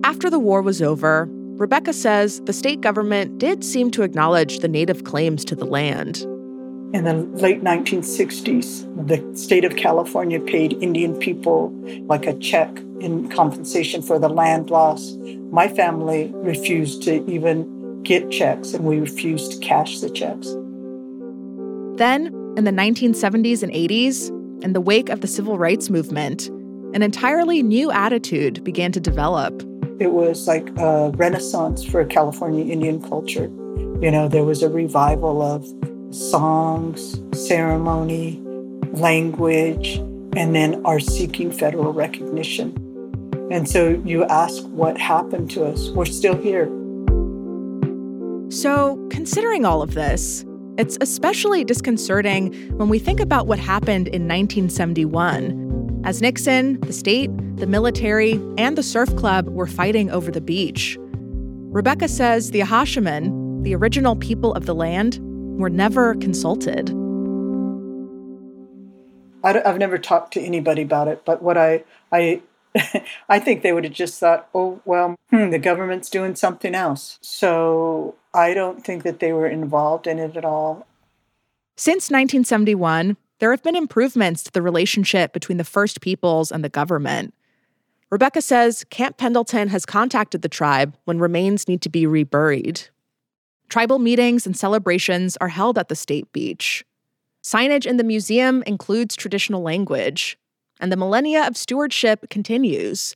After 0.04 0.30
the 0.30 0.38
war 0.38 0.62
was 0.62 0.80
over, 0.80 1.28
Rebecca 1.30 1.92
says 1.92 2.40
the 2.44 2.52
state 2.52 2.80
government 2.80 3.38
did 3.38 3.64
seem 3.64 3.90
to 3.92 4.02
acknowledge 4.02 4.61
the 4.61 4.68
native 4.68 5.04
claims 5.04 5.44
to 5.44 5.54
the 5.54 5.66
land. 5.66 6.26
In 6.92 7.05
the 7.05 7.14
late 7.40 7.62
1960s, 7.62 9.07
the 9.07 9.37
state 9.38 9.64
of 9.64 9.76
California 9.76 10.40
paid 10.40 10.72
Indian 10.83 11.16
people 11.16 11.70
like 12.09 12.26
a 12.26 12.37
check 12.38 12.68
in 13.00 13.29
compensation 13.29 14.03
for 14.03 14.18
the 14.18 14.29
land 14.29 14.70
loss. 14.70 15.12
My 15.53 15.68
family 15.68 16.33
refused 16.35 17.05
to 17.05 17.24
even 17.31 18.03
get 18.03 18.29
checks, 18.33 18.74
and 18.74 18.85
we 18.85 18.98
refused 18.98 19.53
to 19.53 19.59
cash 19.61 20.00
the 20.00 20.11
checks. 20.11 20.48
Then, 21.96 22.26
in 22.57 22.64
the 22.64 22.72
1970s 22.72 23.62
and 23.62 23.72
80s, 23.72 24.31
in 24.64 24.72
the 24.72 24.81
wake 24.81 25.11
of 25.11 25.20
the 25.20 25.29
civil 25.29 25.59
rights 25.59 25.90
movement, 25.90 26.48
an 26.92 27.03
entirely 27.03 27.62
new 27.62 27.92
attitude 27.92 28.64
began 28.64 28.90
to 28.90 28.98
develop. 28.98 29.62
It 30.00 30.12
was 30.12 30.48
like 30.48 30.68
a 30.76 31.12
renaissance 31.14 31.85
for 31.85 32.05
California 32.05 32.64
Indian 32.64 33.00
culture. 33.00 33.44
You 34.03 34.11
know, 34.11 34.26
there 34.26 34.44
was 34.44 34.64
a 34.64 34.68
revival 34.68 35.40
of 35.40 35.64
songs, 36.10 37.20
ceremony, 37.32 38.40
language, 38.92 39.96
and 40.36 40.54
then 40.54 40.84
are 40.84 41.00
seeking 41.00 41.52
federal 41.52 41.92
recognition. 41.92 42.76
And 43.50 43.68
so 43.68 44.00
you 44.04 44.24
ask 44.24 44.62
what 44.64 44.98
happened 44.98 45.50
to 45.52 45.64
us. 45.64 45.90
We're 45.90 46.04
still 46.04 46.36
here. 46.36 46.66
So, 48.50 48.96
considering 49.10 49.64
all 49.64 49.82
of 49.82 49.94
this, 49.94 50.44
it's 50.76 50.98
especially 51.00 51.62
disconcerting 51.64 52.52
when 52.76 52.88
we 52.88 52.98
think 52.98 53.20
about 53.20 53.46
what 53.46 53.58
happened 53.58 54.08
in 54.08 54.26
1971 54.26 56.00
as 56.04 56.22
Nixon, 56.22 56.80
the 56.80 56.92
state, 56.92 57.30
the 57.56 57.66
military, 57.66 58.32
and 58.56 58.76
the 58.76 58.82
surf 58.82 59.14
club 59.16 59.48
were 59.48 59.66
fighting 59.66 60.10
over 60.10 60.30
the 60.30 60.40
beach. 60.40 60.96
Rebecca 60.98 62.08
says 62.08 62.50
the 62.50 62.60
Acjachemen, 62.60 63.62
the 63.62 63.74
original 63.74 64.16
people 64.16 64.54
of 64.54 64.66
the 64.66 64.74
land, 64.74 65.20
were 65.60 65.70
never 65.70 66.14
consulted. 66.16 66.90
I 69.42 69.52
have 69.52 69.78
never 69.78 69.98
talked 69.98 70.32
to 70.34 70.40
anybody 70.40 70.82
about 70.82 71.08
it, 71.08 71.24
but 71.24 71.42
what 71.42 71.56
I 71.56 71.84
I 72.12 72.42
I 73.28 73.38
think 73.38 73.62
they 73.62 73.72
would 73.72 73.84
have 73.84 73.92
just 73.92 74.18
thought, 74.18 74.48
oh 74.54 74.80
well, 74.84 75.16
hmm, 75.30 75.50
the 75.50 75.58
government's 75.58 76.10
doing 76.10 76.34
something 76.34 76.74
else. 76.74 77.18
So 77.20 78.14
I 78.34 78.54
don't 78.54 78.84
think 78.84 79.02
that 79.02 79.20
they 79.20 79.32
were 79.32 79.48
involved 79.48 80.06
in 80.06 80.18
it 80.18 80.36
at 80.36 80.44
all. 80.44 80.86
Since 81.76 82.10
1971, 82.10 83.16
there 83.38 83.50
have 83.50 83.62
been 83.62 83.76
improvements 83.76 84.42
to 84.44 84.52
the 84.52 84.60
relationship 84.62 85.32
between 85.32 85.58
the 85.58 85.64
First 85.64 86.00
Peoples 86.00 86.52
and 86.52 86.62
the 86.62 86.68
government. 86.68 87.34
Rebecca 88.10 88.42
says 88.42 88.84
Camp 88.90 89.16
Pendleton 89.16 89.68
has 89.68 89.86
contacted 89.86 90.42
the 90.42 90.48
tribe 90.48 90.96
when 91.04 91.18
remains 91.18 91.68
need 91.68 91.80
to 91.82 91.88
be 91.88 92.06
reburied. 92.06 92.88
Tribal 93.70 94.00
meetings 94.00 94.46
and 94.46 94.56
celebrations 94.56 95.37
are 95.40 95.48
held 95.48 95.78
at 95.78 95.87
the 95.87 95.94
state 95.94 96.30
beach. 96.33 96.85
Signage 97.40 97.87
in 97.87 97.98
the 97.98 98.04
museum 98.04 98.64
includes 98.66 99.14
traditional 99.14 99.62
language, 99.62 100.37
and 100.80 100.90
the 100.90 100.96
millennia 100.96 101.46
of 101.46 101.56
stewardship 101.56 102.28
continues, 102.30 103.14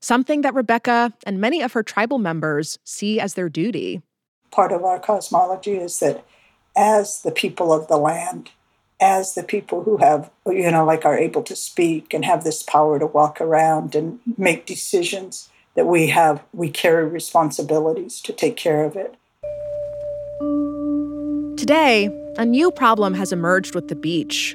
something 0.00 0.40
that 0.40 0.52
Rebecca 0.52 1.12
and 1.24 1.40
many 1.40 1.62
of 1.62 1.74
her 1.74 1.84
tribal 1.84 2.18
members 2.18 2.76
see 2.82 3.20
as 3.20 3.34
their 3.34 3.48
duty. 3.48 4.02
Part 4.50 4.72
of 4.72 4.82
our 4.82 4.98
cosmology 4.98 5.76
is 5.76 6.00
that 6.00 6.26
as 6.76 7.22
the 7.22 7.30
people 7.30 7.72
of 7.72 7.86
the 7.86 7.96
land, 7.96 8.50
as 9.00 9.34
the 9.34 9.44
people 9.44 9.84
who 9.84 9.98
have, 9.98 10.28
you 10.44 10.72
know, 10.72 10.84
like 10.84 11.04
are 11.04 11.16
able 11.16 11.44
to 11.44 11.54
speak 11.54 12.12
and 12.12 12.24
have 12.24 12.42
this 12.42 12.64
power 12.64 12.98
to 12.98 13.06
walk 13.06 13.40
around 13.40 13.94
and 13.94 14.18
make 14.36 14.66
decisions, 14.66 15.50
that 15.76 15.86
we 15.86 16.08
have, 16.08 16.42
we 16.52 16.68
carry 16.68 17.06
responsibilities 17.06 18.20
to 18.22 18.32
take 18.32 18.56
care 18.56 18.82
of 18.82 18.96
it. 18.96 19.14
Today, 21.66 22.10
a 22.36 22.44
new 22.44 22.70
problem 22.70 23.14
has 23.14 23.32
emerged 23.32 23.74
with 23.74 23.88
the 23.88 23.96
beach. 23.96 24.54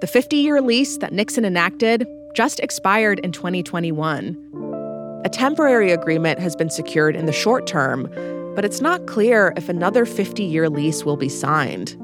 The 0.00 0.08
50 0.08 0.34
year 0.34 0.60
lease 0.60 0.96
that 0.96 1.12
Nixon 1.12 1.44
enacted 1.44 2.08
just 2.34 2.58
expired 2.58 3.20
in 3.20 3.30
2021. 3.30 5.22
A 5.24 5.28
temporary 5.28 5.92
agreement 5.92 6.40
has 6.40 6.56
been 6.56 6.68
secured 6.68 7.14
in 7.14 7.26
the 7.26 7.32
short 7.32 7.68
term, 7.68 8.10
but 8.56 8.64
it's 8.64 8.80
not 8.80 9.06
clear 9.06 9.52
if 9.56 9.68
another 9.68 10.04
50 10.04 10.42
year 10.42 10.68
lease 10.68 11.04
will 11.04 11.16
be 11.16 11.28
signed. 11.28 11.96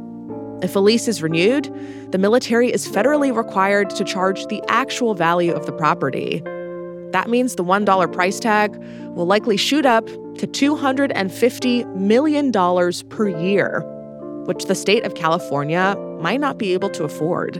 If 0.63 0.77
a 0.77 0.79
lease 0.79 1.09
is 1.09 1.25
renewed, 1.25 1.65
the 2.13 2.19
military 2.19 2.73
is 2.73 2.87
federally 2.87 3.37
required 3.37 3.91
to 3.97 4.05
charge 4.05 4.47
the 4.47 4.63
actual 4.69 5.15
value 5.15 5.55
of 5.55 5.67
the 5.67 5.73
property. 5.73 6.41
That 7.11 7.29
means 7.29 7.57
the 7.57 7.65
$1 7.65 8.13
price 8.13 8.39
tag 8.39 8.77
will 9.17 9.27
likely 9.27 9.57
shoot 9.57 9.85
up 9.85 10.07
to 10.07 10.47
$250 10.47 11.97
million 11.97 12.53
per 13.09 13.29
year 13.41 13.85
which 14.47 14.65
the 14.65 14.75
state 14.75 15.05
of 15.05 15.15
California 15.15 15.97
might 16.21 16.41
not 16.41 16.59
be 16.59 16.73
able 16.73 16.91
to 16.91 17.05
afford. 17.05 17.57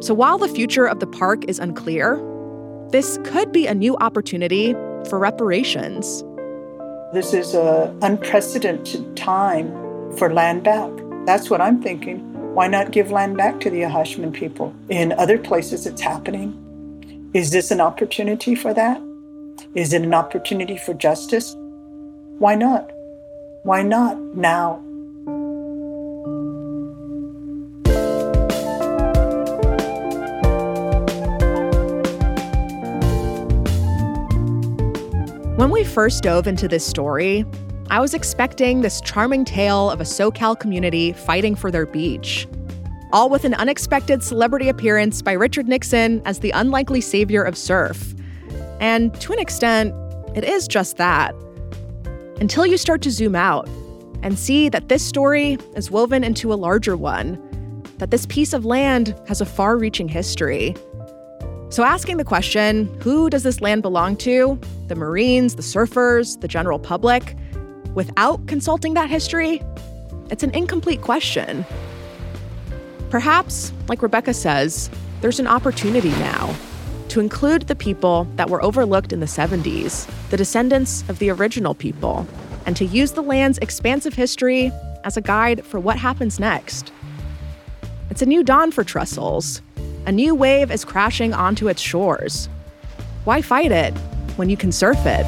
So 0.00 0.12
while 0.12 0.38
the 0.38 0.48
future 0.48 0.86
of 0.86 1.00
the 1.00 1.06
park 1.06 1.44
is 1.48 1.58
unclear, 1.58 2.22
this 2.90 3.18
could 3.24 3.50
be 3.52 3.66
a 3.66 3.74
new 3.74 3.96
opportunity 3.96 4.74
for 5.08 5.18
reparations. 5.18 6.22
This 7.12 7.32
is 7.32 7.54
an 7.54 7.96
unprecedented 8.02 9.16
time 9.16 9.70
for 10.16 10.32
land 10.32 10.62
back. 10.62 10.90
That's 11.26 11.48
what 11.48 11.60
I'm 11.60 11.80
thinking. 11.80 12.20
Why 12.54 12.68
not 12.68 12.92
give 12.92 13.10
land 13.10 13.36
back 13.36 13.60
to 13.60 13.70
the 13.70 13.80
Acjachemen 13.80 14.32
people? 14.32 14.74
In 14.88 15.12
other 15.12 15.38
places, 15.38 15.86
it's 15.86 16.02
happening. 16.02 17.30
Is 17.34 17.50
this 17.50 17.70
an 17.70 17.80
opportunity 17.80 18.54
for 18.54 18.74
that? 18.74 19.00
Is 19.74 19.92
it 19.92 20.02
an 20.02 20.14
opportunity 20.14 20.76
for 20.76 20.94
justice? 20.94 21.56
Why 22.38 22.54
not? 22.54 22.90
Why 23.62 23.82
not 23.82 24.18
now? 24.36 24.83
When 35.64 35.70
we 35.70 35.82
first 35.82 36.24
dove 36.24 36.46
into 36.46 36.68
this 36.68 36.84
story, 36.84 37.46
I 37.88 37.98
was 37.98 38.12
expecting 38.12 38.82
this 38.82 39.00
charming 39.00 39.46
tale 39.46 39.90
of 39.90 39.98
a 39.98 40.04
SoCal 40.04 40.60
community 40.60 41.14
fighting 41.14 41.54
for 41.54 41.70
their 41.70 41.86
beach. 41.86 42.46
All 43.14 43.30
with 43.30 43.46
an 43.46 43.54
unexpected 43.54 44.22
celebrity 44.22 44.68
appearance 44.68 45.22
by 45.22 45.32
Richard 45.32 45.66
Nixon 45.66 46.20
as 46.26 46.40
the 46.40 46.50
unlikely 46.50 47.00
savior 47.00 47.42
of 47.42 47.56
surf. 47.56 48.14
And 48.78 49.18
to 49.22 49.32
an 49.32 49.38
extent, 49.38 49.94
it 50.36 50.44
is 50.44 50.68
just 50.68 50.98
that. 50.98 51.34
Until 52.42 52.66
you 52.66 52.76
start 52.76 53.00
to 53.00 53.10
zoom 53.10 53.34
out 53.34 53.66
and 54.22 54.38
see 54.38 54.68
that 54.68 54.90
this 54.90 55.02
story 55.02 55.56
is 55.76 55.90
woven 55.90 56.22
into 56.22 56.52
a 56.52 56.56
larger 56.56 56.94
one, 56.94 57.40
that 57.96 58.10
this 58.10 58.26
piece 58.26 58.52
of 58.52 58.66
land 58.66 59.18
has 59.28 59.40
a 59.40 59.46
far 59.46 59.78
reaching 59.78 60.08
history. 60.08 60.76
So, 61.74 61.82
asking 61.82 62.18
the 62.18 62.24
question, 62.24 62.86
who 63.00 63.28
does 63.28 63.42
this 63.42 63.60
land 63.60 63.82
belong 63.82 64.14
to? 64.18 64.60
The 64.86 64.94
Marines, 64.94 65.56
the 65.56 65.62
surfers, 65.62 66.40
the 66.40 66.46
general 66.46 66.78
public? 66.78 67.36
Without 67.96 68.46
consulting 68.46 68.94
that 68.94 69.10
history? 69.10 69.60
It's 70.30 70.44
an 70.44 70.54
incomplete 70.54 71.02
question. 71.02 71.66
Perhaps, 73.10 73.72
like 73.88 74.02
Rebecca 74.02 74.32
says, 74.34 74.88
there's 75.20 75.40
an 75.40 75.48
opportunity 75.48 76.10
now 76.10 76.54
to 77.08 77.18
include 77.18 77.62
the 77.62 77.74
people 77.74 78.28
that 78.36 78.48
were 78.48 78.62
overlooked 78.62 79.12
in 79.12 79.18
the 79.18 79.26
70s, 79.26 80.08
the 80.30 80.36
descendants 80.36 81.02
of 81.08 81.18
the 81.18 81.28
original 81.28 81.74
people, 81.74 82.24
and 82.66 82.76
to 82.76 82.84
use 82.84 83.10
the 83.10 83.20
land's 83.20 83.58
expansive 83.58 84.14
history 84.14 84.70
as 85.02 85.16
a 85.16 85.20
guide 85.20 85.66
for 85.66 85.80
what 85.80 85.98
happens 85.98 86.38
next. 86.38 86.92
It's 88.10 88.22
a 88.22 88.26
new 88.26 88.44
dawn 88.44 88.70
for 88.70 88.84
Trestles, 88.84 89.60
a 90.06 90.12
new 90.12 90.34
wave 90.34 90.70
is 90.70 90.84
crashing 90.84 91.32
onto 91.32 91.68
its 91.68 91.80
shores. 91.80 92.48
Why 93.24 93.40
fight 93.40 93.72
it 93.72 93.92
when 94.36 94.50
you 94.50 94.56
can 94.56 94.70
surf 94.70 94.98
it? 95.06 95.24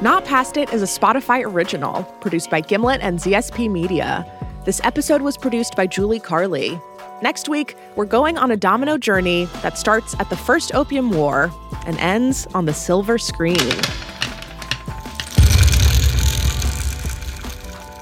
Not 0.00 0.24
Past 0.24 0.56
It 0.56 0.72
is 0.72 0.82
a 0.82 0.86
Spotify 0.86 1.44
original, 1.44 2.04
produced 2.20 2.50
by 2.50 2.60
Gimlet 2.60 3.00
and 3.00 3.18
ZSP 3.18 3.68
Media. 3.68 4.24
This 4.64 4.80
episode 4.84 5.22
was 5.22 5.36
produced 5.36 5.74
by 5.74 5.88
Julie 5.88 6.20
Carly. 6.20 6.80
Next 7.20 7.48
week, 7.48 7.74
we're 7.96 8.04
going 8.04 8.38
on 8.38 8.52
a 8.52 8.56
domino 8.56 8.96
journey 8.96 9.46
that 9.62 9.76
starts 9.76 10.14
at 10.20 10.30
the 10.30 10.36
First 10.36 10.72
Opium 10.72 11.10
War 11.10 11.50
and 11.84 11.98
ends 11.98 12.46
on 12.54 12.66
the 12.66 12.74
silver 12.74 13.18
screen. 13.18 13.58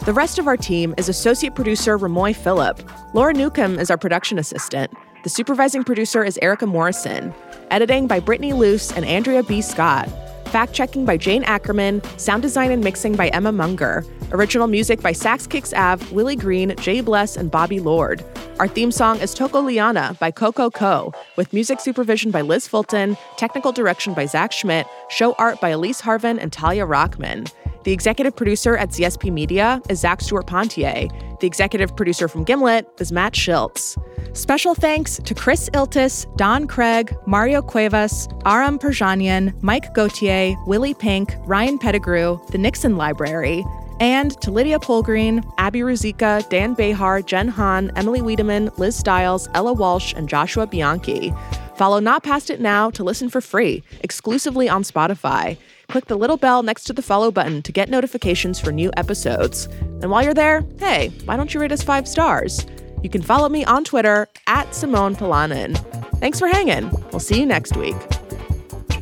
The 0.06 0.12
rest 0.12 0.38
of 0.38 0.46
our 0.46 0.56
team 0.56 0.94
is 0.96 1.08
associate 1.08 1.56
producer 1.56 1.98
Ramoy 1.98 2.36
Phillip. 2.36 2.80
Laura 3.12 3.32
Newcomb 3.32 3.76
is 3.80 3.90
our 3.90 3.98
production 3.98 4.38
assistant. 4.38 4.92
The 5.24 5.28
supervising 5.28 5.82
producer 5.82 6.22
is 6.22 6.38
Erica 6.40 6.64
Morrison. 6.64 7.34
Editing 7.72 8.06
by 8.06 8.20
Brittany 8.20 8.52
Luce 8.52 8.92
and 8.92 9.04
Andrea 9.04 9.42
B. 9.42 9.60
Scott. 9.60 10.08
Fact 10.50 10.72
checking 10.72 11.04
by 11.06 11.16
Jane 11.16 11.42
Ackerman. 11.42 12.00
Sound 12.18 12.42
design 12.42 12.70
and 12.70 12.84
mixing 12.84 13.16
by 13.16 13.30
Emma 13.30 13.50
Munger. 13.50 14.04
Original 14.30 14.68
music 14.68 15.00
by 15.00 15.10
Sax 15.10 15.44
Kicks 15.44 15.74
Av, 15.74 16.12
Willie 16.12 16.36
Green, 16.36 16.76
Jay 16.76 17.00
Bless, 17.00 17.36
and 17.36 17.50
Bobby 17.50 17.80
Lord. 17.80 18.24
Our 18.60 18.68
theme 18.68 18.92
song 18.92 19.18
is 19.18 19.34
Toko 19.34 19.60
Liana 19.60 20.16
by 20.20 20.30
Coco 20.30 20.70
Co, 20.70 21.12
with 21.34 21.52
music 21.52 21.80
supervision 21.80 22.30
by 22.30 22.42
Liz 22.42 22.68
Fulton, 22.68 23.16
technical 23.36 23.72
direction 23.72 24.14
by 24.14 24.26
Zach 24.26 24.52
Schmidt, 24.52 24.86
show 25.08 25.32
art 25.32 25.60
by 25.60 25.70
Elise 25.70 26.00
Harvin 26.00 26.38
and 26.40 26.52
Talia 26.52 26.86
Rockman. 26.86 27.50
The 27.86 27.92
executive 27.92 28.34
producer 28.34 28.76
at 28.76 28.88
ZSP 28.88 29.32
Media 29.32 29.80
is 29.88 30.00
Zach 30.00 30.20
Stewart 30.20 30.48
Pontier. 30.48 31.06
The 31.38 31.46
executive 31.46 31.94
producer 31.94 32.26
from 32.26 32.42
Gimlet 32.42 32.84
is 32.98 33.12
Matt 33.12 33.34
Shilts. 33.34 33.96
Special 34.36 34.74
thanks 34.74 35.18
to 35.18 35.34
Chris 35.34 35.70
Iltis, 35.70 36.26
Don 36.36 36.66
Craig, 36.66 37.16
Mario 37.26 37.62
Cuevas, 37.62 38.26
Aram 38.44 38.80
Perjanian, 38.80 39.54
Mike 39.62 39.94
Gauthier, 39.94 40.56
Willie 40.66 40.94
Pink, 40.94 41.36
Ryan 41.44 41.78
Pettigrew, 41.78 42.40
the 42.50 42.58
Nixon 42.58 42.96
Library, 42.96 43.64
and 44.00 44.32
to 44.40 44.50
Lydia 44.50 44.80
Polgreen, 44.80 45.48
Abby 45.56 45.82
Ruzicka, 45.82 46.48
Dan 46.48 46.74
Behar, 46.74 47.22
Jen 47.22 47.46
Hahn, 47.46 47.92
Emily 47.94 48.20
Wiedemann, 48.20 48.68
Liz 48.78 48.96
Stiles, 48.96 49.48
Ella 49.54 49.72
Walsh, 49.72 50.12
and 50.12 50.28
Joshua 50.28 50.66
Bianchi. 50.66 51.32
Follow 51.76 52.00
Not 52.00 52.24
Past 52.24 52.50
It 52.50 52.60
Now 52.60 52.90
to 52.90 53.04
listen 53.04 53.28
for 53.28 53.40
free, 53.40 53.84
exclusively 54.00 54.68
on 54.68 54.82
Spotify. 54.82 55.56
Click 55.88 56.06
the 56.06 56.16
little 56.16 56.36
bell 56.36 56.62
next 56.62 56.84
to 56.84 56.92
the 56.92 57.02
follow 57.02 57.30
button 57.30 57.62
to 57.62 57.72
get 57.72 57.88
notifications 57.88 58.58
for 58.58 58.72
new 58.72 58.90
episodes. 58.96 59.66
And 60.02 60.10
while 60.10 60.22
you're 60.22 60.34
there, 60.34 60.64
hey, 60.78 61.08
why 61.24 61.36
don't 61.36 61.52
you 61.54 61.60
rate 61.60 61.72
us 61.72 61.82
five 61.82 62.08
stars? 62.08 62.66
You 63.02 63.10
can 63.10 63.22
follow 63.22 63.48
me 63.48 63.64
on 63.64 63.84
Twitter 63.84 64.26
at 64.48 64.74
Simone 64.74 65.14
Polanen. 65.14 65.76
Thanks 66.18 66.40
for 66.40 66.48
hanging. 66.48 66.90
We'll 67.12 67.20
see 67.20 67.38
you 67.38 67.46
next 67.46 67.76
week. 67.76 67.94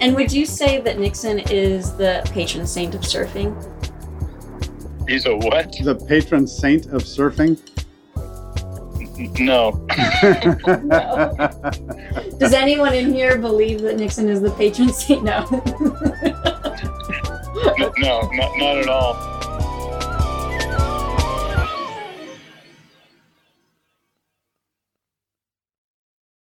And 0.01 0.15
would 0.15 0.31
you 0.31 0.45
say 0.45 0.81
that 0.83 0.99
Nixon 0.99 1.39
is 1.51 1.97
the 1.97 2.29
patron 2.33 2.67
saint 2.67 2.95
of 2.95 3.01
surfing? 3.01 3.55
He's 5.09 5.25
a 5.25 5.35
what? 5.37 5.75
The 5.83 5.95
patron 6.07 6.47
saint 6.47 6.87
of 6.87 7.03
surfing? 7.03 7.59
No. 9.39 9.87
no. 10.83 12.39
Does 12.39 12.53
anyone 12.53 12.95
in 12.95 13.15
here 13.15 13.39
believe 13.39 13.81
that 13.83 13.97
Nixon 13.97 14.29
is 14.29 14.41
the 14.43 14.51
patron 14.51 14.93
saint? 14.93 15.23
No. 15.23 15.45
no, 17.99 18.21
not, 18.33 18.51
not 18.57 18.77
at 18.79 18.89
all. 18.89 19.34